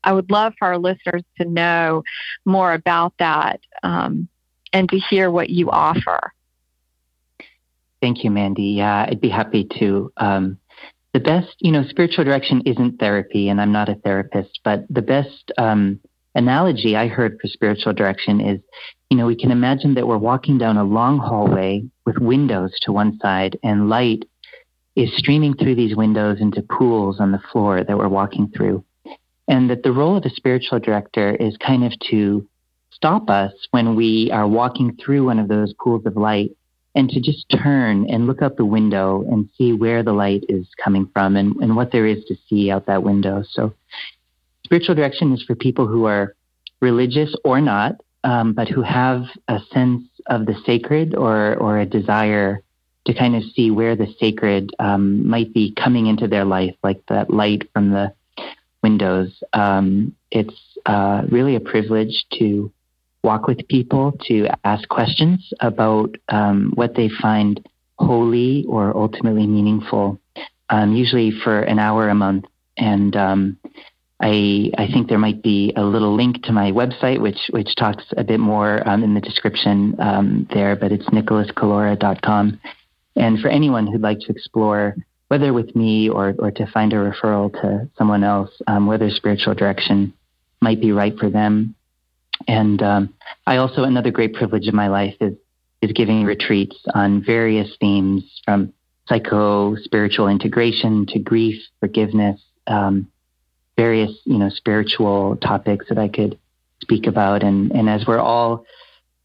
I 0.02 0.12
would 0.12 0.30
love 0.30 0.54
for 0.58 0.68
our 0.68 0.78
listeners 0.78 1.22
to 1.40 1.44
know 1.44 2.02
more 2.44 2.72
about 2.72 3.12
that 3.18 3.60
um, 3.82 4.28
and 4.72 4.88
to 4.88 4.98
hear 4.98 5.30
what 5.30 5.50
you 5.50 5.70
offer. 5.70 6.32
Thank 8.00 8.22
you, 8.24 8.30
Mandy. 8.30 8.74
Yeah, 8.76 9.06
I'd 9.08 9.20
be 9.20 9.28
happy 9.28 9.66
to. 9.78 10.12
Um, 10.16 10.58
the 11.14 11.20
best, 11.20 11.56
you 11.60 11.72
know, 11.72 11.84
spiritual 11.88 12.24
direction 12.24 12.62
isn't 12.66 12.98
therapy, 12.98 13.48
and 13.48 13.60
I'm 13.60 13.72
not 13.72 13.88
a 13.88 13.96
therapist, 13.96 14.60
but 14.62 14.84
the 14.88 15.02
best 15.02 15.50
um, 15.58 16.00
analogy 16.34 16.96
I 16.96 17.08
heard 17.08 17.38
for 17.40 17.48
spiritual 17.48 17.94
direction 17.94 18.40
is, 18.40 18.60
you 19.10 19.16
know, 19.16 19.26
we 19.26 19.36
can 19.36 19.50
imagine 19.50 19.94
that 19.94 20.06
we're 20.06 20.18
walking 20.18 20.58
down 20.58 20.76
a 20.76 20.84
long 20.84 21.18
hallway 21.18 21.82
with 22.04 22.18
windows 22.18 22.72
to 22.82 22.92
one 22.92 23.18
side, 23.20 23.58
and 23.62 23.88
light 23.88 24.24
is 24.94 25.16
streaming 25.16 25.54
through 25.54 25.74
these 25.74 25.96
windows 25.96 26.40
into 26.40 26.62
pools 26.62 27.20
on 27.20 27.32
the 27.32 27.42
floor 27.50 27.82
that 27.82 27.96
we're 27.96 28.08
walking 28.08 28.48
through. 28.54 28.84
And 29.48 29.70
that 29.70 29.82
the 29.82 29.92
role 29.92 30.16
of 30.16 30.24
a 30.24 30.30
spiritual 30.30 30.78
director 30.78 31.34
is 31.34 31.56
kind 31.56 31.84
of 31.84 31.92
to 32.10 32.46
stop 32.90 33.30
us 33.30 33.52
when 33.70 33.96
we 33.96 34.30
are 34.30 34.46
walking 34.46 34.96
through 34.96 35.24
one 35.24 35.38
of 35.38 35.48
those 35.48 35.72
pools 35.74 36.04
of 36.04 36.16
light 36.16 36.50
and 36.94 37.08
to 37.10 37.20
just 37.20 37.48
turn 37.50 38.08
and 38.10 38.26
look 38.26 38.42
out 38.42 38.56
the 38.56 38.64
window 38.64 39.22
and 39.30 39.48
see 39.56 39.72
where 39.72 40.02
the 40.02 40.12
light 40.12 40.44
is 40.48 40.66
coming 40.82 41.08
from 41.12 41.36
and, 41.36 41.54
and 41.56 41.76
what 41.76 41.92
there 41.92 42.06
is 42.06 42.24
to 42.24 42.36
see 42.48 42.70
out 42.70 42.86
that 42.86 43.02
window. 43.02 43.44
So, 43.48 43.74
spiritual 44.64 44.94
direction 44.94 45.32
is 45.32 45.42
for 45.42 45.54
people 45.54 45.86
who 45.86 46.06
are 46.06 46.34
religious 46.80 47.34
or 47.44 47.60
not, 47.60 47.96
um, 48.24 48.52
but 48.52 48.68
who 48.68 48.82
have 48.82 49.24
a 49.48 49.60
sense 49.72 50.04
of 50.26 50.46
the 50.46 50.54
sacred 50.66 51.14
or, 51.14 51.56
or 51.56 51.78
a 51.78 51.86
desire 51.86 52.62
to 53.06 53.14
kind 53.14 53.34
of 53.34 53.42
see 53.54 53.70
where 53.70 53.96
the 53.96 54.14
sacred 54.20 54.70
um, 54.78 55.26
might 55.26 55.54
be 55.54 55.72
coming 55.72 56.06
into 56.06 56.28
their 56.28 56.44
life, 56.44 56.74
like 56.82 57.00
that 57.08 57.30
light 57.30 57.68
from 57.72 57.90
the 57.90 58.12
windows. 58.82 59.42
Um, 59.52 60.14
it's 60.30 60.54
uh, 60.84 61.22
really 61.30 61.56
a 61.56 61.60
privilege 61.60 62.26
to 62.38 62.70
walk 63.28 63.46
with 63.46 63.68
people, 63.68 64.04
to 64.28 64.34
ask 64.64 64.88
questions 64.88 65.52
about 65.60 66.10
um, 66.30 66.72
what 66.80 66.94
they 66.94 67.10
find 67.20 67.54
holy 67.98 68.64
or 68.66 68.96
ultimately 68.96 69.46
meaningful, 69.46 70.18
um, 70.70 70.88
usually 71.02 71.30
for 71.44 71.60
an 71.60 71.78
hour 71.78 72.08
a 72.08 72.14
month. 72.14 72.46
And 72.78 73.14
um, 73.16 73.40
I, 74.20 74.70
I 74.78 74.86
think 74.92 75.08
there 75.08 75.24
might 75.26 75.42
be 75.42 75.74
a 75.76 75.84
little 75.84 76.14
link 76.16 76.42
to 76.44 76.52
my 76.52 76.72
website, 76.72 77.20
which 77.20 77.42
which 77.50 77.72
talks 77.76 78.04
a 78.16 78.24
bit 78.24 78.40
more 78.40 78.72
um, 78.88 79.04
in 79.04 79.12
the 79.14 79.20
description 79.20 79.94
um, 80.00 80.48
there, 80.54 80.74
but 80.74 80.90
it's 80.90 81.08
nicholascollura.com. 81.16 82.60
And 83.14 83.40
for 83.40 83.48
anyone 83.48 83.86
who'd 83.86 84.08
like 84.10 84.20
to 84.20 84.32
explore, 84.32 84.96
whether 85.28 85.52
with 85.52 85.76
me 85.76 86.08
or, 86.08 86.34
or 86.38 86.50
to 86.52 86.66
find 86.66 86.92
a 86.92 86.96
referral 86.96 87.52
to 87.60 87.88
someone 87.98 88.24
else, 88.24 88.50
um, 88.66 88.86
whether 88.86 89.10
spiritual 89.10 89.54
direction 89.54 90.14
might 90.60 90.80
be 90.80 90.92
right 90.92 91.16
for 91.18 91.28
them, 91.28 91.74
and 92.46 92.82
um, 92.82 93.14
I 93.46 93.56
also 93.56 93.82
another 93.82 94.10
great 94.10 94.34
privilege 94.34 94.68
of 94.68 94.74
my 94.74 94.88
life 94.88 95.16
is 95.20 95.34
is 95.80 95.92
giving 95.92 96.24
retreats 96.24 96.76
on 96.94 97.22
various 97.24 97.68
themes 97.80 98.40
from 98.44 98.72
psycho 99.08 99.76
spiritual 99.76 100.28
integration 100.28 101.06
to 101.06 101.18
grief, 101.18 101.60
forgiveness, 101.80 102.40
um, 102.66 103.08
various 103.76 104.10
you 104.24 104.38
know 104.38 104.50
spiritual 104.50 105.36
topics 105.36 105.86
that 105.88 105.98
I 105.98 106.08
could 106.08 106.38
speak 106.80 107.06
about. 107.06 107.42
And 107.42 107.72
and 107.72 107.88
as 107.88 108.06
we're 108.06 108.18
all 108.18 108.64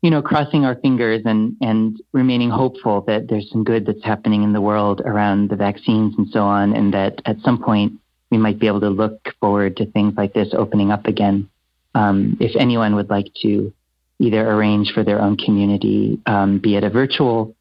you 0.01 0.09
know 0.09 0.21
crossing 0.21 0.65
our 0.65 0.75
fingers 0.75 1.21
and 1.25 1.55
and 1.61 2.01
remaining 2.13 2.49
hopeful 2.49 3.01
that 3.07 3.27
there's 3.27 3.49
some 3.51 3.63
good 3.63 3.85
that's 3.85 4.03
happening 4.03 4.43
in 4.43 4.53
the 4.53 4.61
world 4.61 5.01
around 5.01 5.49
the 5.49 5.55
vaccines 5.55 6.15
and 6.17 6.27
so 6.29 6.41
on, 6.43 6.75
and 6.75 6.93
that 6.93 7.21
at 7.25 7.39
some 7.41 7.61
point 7.61 7.93
we 8.31 8.37
might 8.37 8.59
be 8.59 8.67
able 8.67 8.79
to 8.79 8.89
look 8.89 9.19
forward 9.39 9.77
to 9.77 9.85
things 9.85 10.13
like 10.17 10.33
this 10.33 10.53
opening 10.53 10.91
up 10.91 11.05
again 11.05 11.47
um, 11.95 12.37
if 12.39 12.55
anyone 12.55 12.95
would 12.95 13.09
like 13.09 13.27
to 13.41 13.73
either 14.19 14.49
arrange 14.49 14.91
for 14.93 15.03
their 15.03 15.21
own 15.21 15.37
community, 15.37 16.19
um, 16.25 16.59
be 16.59 16.75
it 16.75 16.83
a 16.83 16.89
virtual 16.89 17.55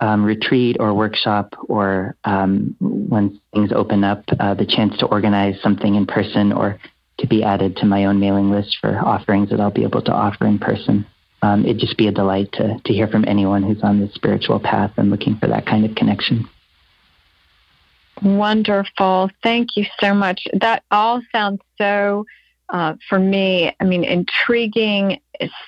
um, 0.00 0.24
retreat 0.24 0.76
or 0.80 0.94
workshop, 0.94 1.54
or 1.68 2.16
um, 2.24 2.74
when 2.80 3.38
things 3.52 3.70
open 3.72 4.02
up, 4.02 4.24
uh, 4.38 4.54
the 4.54 4.64
chance 4.64 4.96
to 4.98 5.06
organize 5.06 5.60
something 5.62 5.94
in 5.94 6.06
person 6.06 6.52
or 6.52 6.78
to 7.18 7.26
be 7.26 7.42
added 7.42 7.76
to 7.76 7.86
my 7.86 8.06
own 8.06 8.18
mailing 8.18 8.50
list 8.50 8.78
for 8.80 8.98
offerings 8.98 9.50
that 9.50 9.60
I'll 9.60 9.70
be 9.70 9.82
able 9.82 10.02
to 10.02 10.12
offer 10.12 10.46
in 10.46 10.58
person. 10.58 11.06
Um, 11.42 11.64
it'd 11.64 11.78
just 11.78 11.98
be 11.98 12.08
a 12.08 12.12
delight 12.12 12.50
to, 12.52 12.78
to 12.82 12.92
hear 12.92 13.08
from 13.08 13.24
anyone 13.26 13.62
who's 13.62 13.82
on 13.82 14.00
the 14.00 14.10
spiritual 14.14 14.58
path 14.58 14.92
and 14.96 15.10
looking 15.10 15.36
for 15.36 15.46
that 15.48 15.66
kind 15.66 15.84
of 15.84 15.94
connection. 15.94 16.48
Wonderful. 18.22 19.30
Thank 19.42 19.76
you 19.76 19.86
so 19.98 20.14
much. 20.14 20.46
That 20.60 20.82
all 20.90 21.22
sounds 21.32 21.60
so 21.78 22.26
uh, 22.72 22.94
for 23.08 23.18
me, 23.18 23.74
I 23.80 23.84
mean, 23.84 24.04
intriguing, 24.04 25.20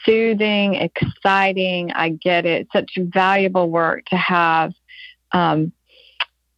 soothing, 0.04 0.74
exciting. 0.74 1.90
I 1.92 2.10
get 2.10 2.46
it. 2.46 2.68
Such 2.72 2.92
valuable 2.96 3.68
work 3.68 4.04
to 4.06 4.16
have 4.16 4.72
um, 5.32 5.72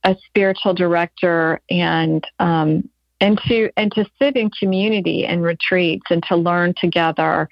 a 0.03 0.17
spiritual 0.27 0.75
director 0.75 1.61
and 1.71 2.27
um, 2.39 2.89
and 3.21 3.41
to 3.49 3.71
and 3.77 3.91
to 3.93 4.05
sit 4.21 4.37
in 4.37 4.51
community 4.51 5.25
and 5.25 5.43
retreats 5.43 6.07
and 6.11 6.23
to 6.25 6.37
learn 6.37 6.75
together. 6.79 7.49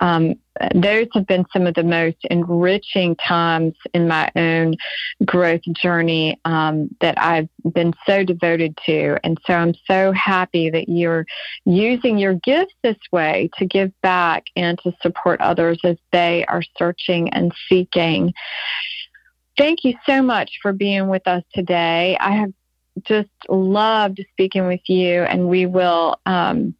Um, 0.00 0.36
those 0.74 1.06
have 1.14 1.26
been 1.26 1.44
some 1.52 1.66
of 1.66 1.74
the 1.74 1.84
most 1.84 2.16
enriching 2.30 3.16
times 3.16 3.74
in 3.94 4.08
my 4.08 4.30
own 4.36 4.74
growth 5.24 5.62
journey 5.80 6.40
um, 6.44 6.88
that 7.00 7.20
I've 7.20 7.48
been 7.72 7.92
so 8.06 8.24
devoted 8.24 8.78
to, 8.86 9.18
and 9.24 9.38
so 9.46 9.54
I'm 9.54 9.74
so 9.86 10.12
happy 10.12 10.70
that 10.70 10.88
you're 10.88 11.26
using 11.64 12.18
your 12.18 12.34
gifts 12.34 12.74
this 12.82 12.96
way 13.12 13.50
to 13.58 13.66
give 13.66 13.92
back 14.00 14.44
and 14.56 14.78
to 14.80 14.92
support 15.02 15.40
others 15.40 15.78
as 15.84 15.96
they 16.12 16.44
are 16.46 16.62
searching 16.78 17.30
and 17.30 17.52
seeking. 17.68 18.32
Thank 19.56 19.84
you 19.84 19.94
so 20.04 20.22
much 20.22 20.58
for 20.60 20.72
being 20.72 21.08
with 21.08 21.26
us 21.26 21.42
today. 21.54 22.16
I 22.20 22.32
have 22.32 22.52
just 23.04 23.30
loved 23.48 24.24
speaking 24.32 24.66
with 24.66 24.88
you, 24.88 25.22
and 25.22 25.48
we 25.48 25.66
will. 25.66 26.20
Um, 26.26 26.74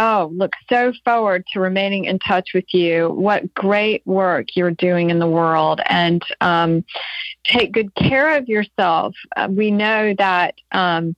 oh, 0.00 0.32
look 0.34 0.54
so 0.70 0.92
forward 1.04 1.44
to 1.52 1.60
remaining 1.60 2.06
in 2.06 2.18
touch 2.18 2.50
with 2.54 2.72
you. 2.72 3.10
What 3.10 3.52
great 3.54 4.04
work 4.06 4.56
you're 4.56 4.70
doing 4.70 5.10
in 5.10 5.18
the 5.18 5.28
world, 5.28 5.80
and 5.86 6.22
um, 6.40 6.84
take 7.44 7.72
good 7.72 7.94
care 7.94 8.36
of 8.36 8.48
yourself. 8.48 9.14
Uh, 9.36 9.48
we 9.50 9.70
know 9.70 10.14
that 10.16 10.54
um, 10.72 11.14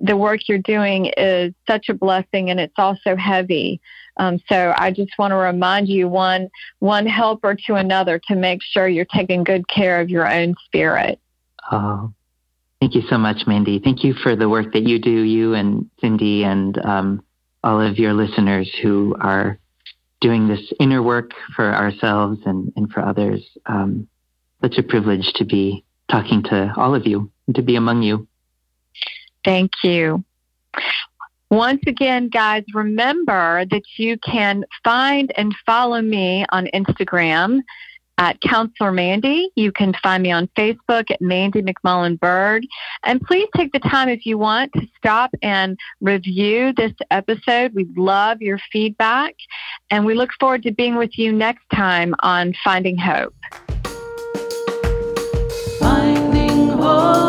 the 0.00 0.16
work 0.16 0.46
you're 0.46 0.58
doing 0.58 1.10
is 1.16 1.54
such 1.66 1.88
a 1.88 1.94
blessing, 1.94 2.50
and 2.50 2.60
it's 2.60 2.78
also 2.78 3.16
heavy. 3.16 3.80
Um, 4.18 4.38
so 4.46 4.74
I 4.76 4.90
just 4.90 5.12
want 5.18 5.30
to 5.32 5.36
remind 5.36 5.88
you 5.88 6.06
one 6.06 6.48
one 6.80 7.06
helper 7.06 7.56
to 7.66 7.74
another 7.76 8.20
to 8.28 8.36
make 8.36 8.62
sure 8.62 8.86
you're 8.86 9.06
taking 9.06 9.42
good 9.42 9.66
care 9.68 10.00
of 10.00 10.10
your 10.10 10.30
own 10.30 10.54
spirit. 10.66 11.18
Oh, 11.72 12.12
Thank 12.80 12.94
you 12.94 13.02
so 13.10 13.18
much, 13.18 13.46
Mandy. 13.46 13.80
Thank 13.80 14.04
you 14.04 14.14
for 14.14 14.36
the 14.36 14.48
work 14.48 14.72
that 14.72 14.84
you 14.84 15.00
do, 15.00 15.10
you 15.10 15.54
and 15.54 15.90
Cindy, 16.00 16.44
and 16.44 16.78
um, 16.78 17.24
all 17.62 17.80
of 17.80 17.98
your 17.98 18.14
listeners 18.14 18.72
who 18.82 19.16
are 19.20 19.58
doing 20.20 20.48
this 20.48 20.72
inner 20.80 21.02
work 21.02 21.32
for 21.54 21.72
ourselves 21.74 22.40
and, 22.44 22.72
and 22.76 22.90
for 22.90 23.00
others. 23.00 23.44
Um, 23.66 24.08
such 24.60 24.78
a 24.78 24.82
privilege 24.82 25.32
to 25.34 25.44
be 25.44 25.84
talking 26.10 26.42
to 26.44 26.72
all 26.76 26.94
of 26.94 27.06
you 27.06 27.30
and 27.46 27.54
to 27.56 27.62
be 27.62 27.76
among 27.76 28.02
you. 28.02 28.26
Thank 29.44 29.72
you. 29.84 30.24
Once 31.50 31.80
again, 31.86 32.28
guys, 32.28 32.64
remember 32.74 33.64
that 33.66 33.82
you 33.96 34.18
can 34.18 34.64
find 34.84 35.32
and 35.36 35.54
follow 35.64 36.02
me 36.02 36.44
on 36.50 36.68
Instagram 36.74 37.60
at 38.18 38.40
Counselor 38.40 38.92
Mandy. 38.92 39.50
You 39.54 39.72
can 39.72 39.94
find 40.02 40.22
me 40.22 40.32
on 40.32 40.48
Facebook 40.48 41.10
at 41.10 41.20
Mandy 41.20 41.62
McMullen 41.62 42.18
Bird. 42.20 42.66
And 43.04 43.20
please 43.22 43.48
take 43.56 43.72
the 43.72 43.78
time, 43.78 44.08
if 44.08 44.26
you 44.26 44.36
want, 44.36 44.72
to 44.74 44.86
stop 44.98 45.30
and 45.40 45.78
review 46.00 46.72
this 46.74 46.92
episode. 47.10 47.72
We 47.74 47.86
love 47.96 48.42
your 48.42 48.58
feedback, 48.72 49.34
and 49.90 50.04
we 50.04 50.14
look 50.14 50.30
forward 50.38 50.64
to 50.64 50.72
being 50.72 50.96
with 50.96 51.16
you 51.16 51.32
next 51.32 51.64
time 51.72 52.14
on 52.20 52.54
Finding 52.64 52.98
Hope. 52.98 53.34
Finding 55.78 56.68
Hope. 56.68 57.27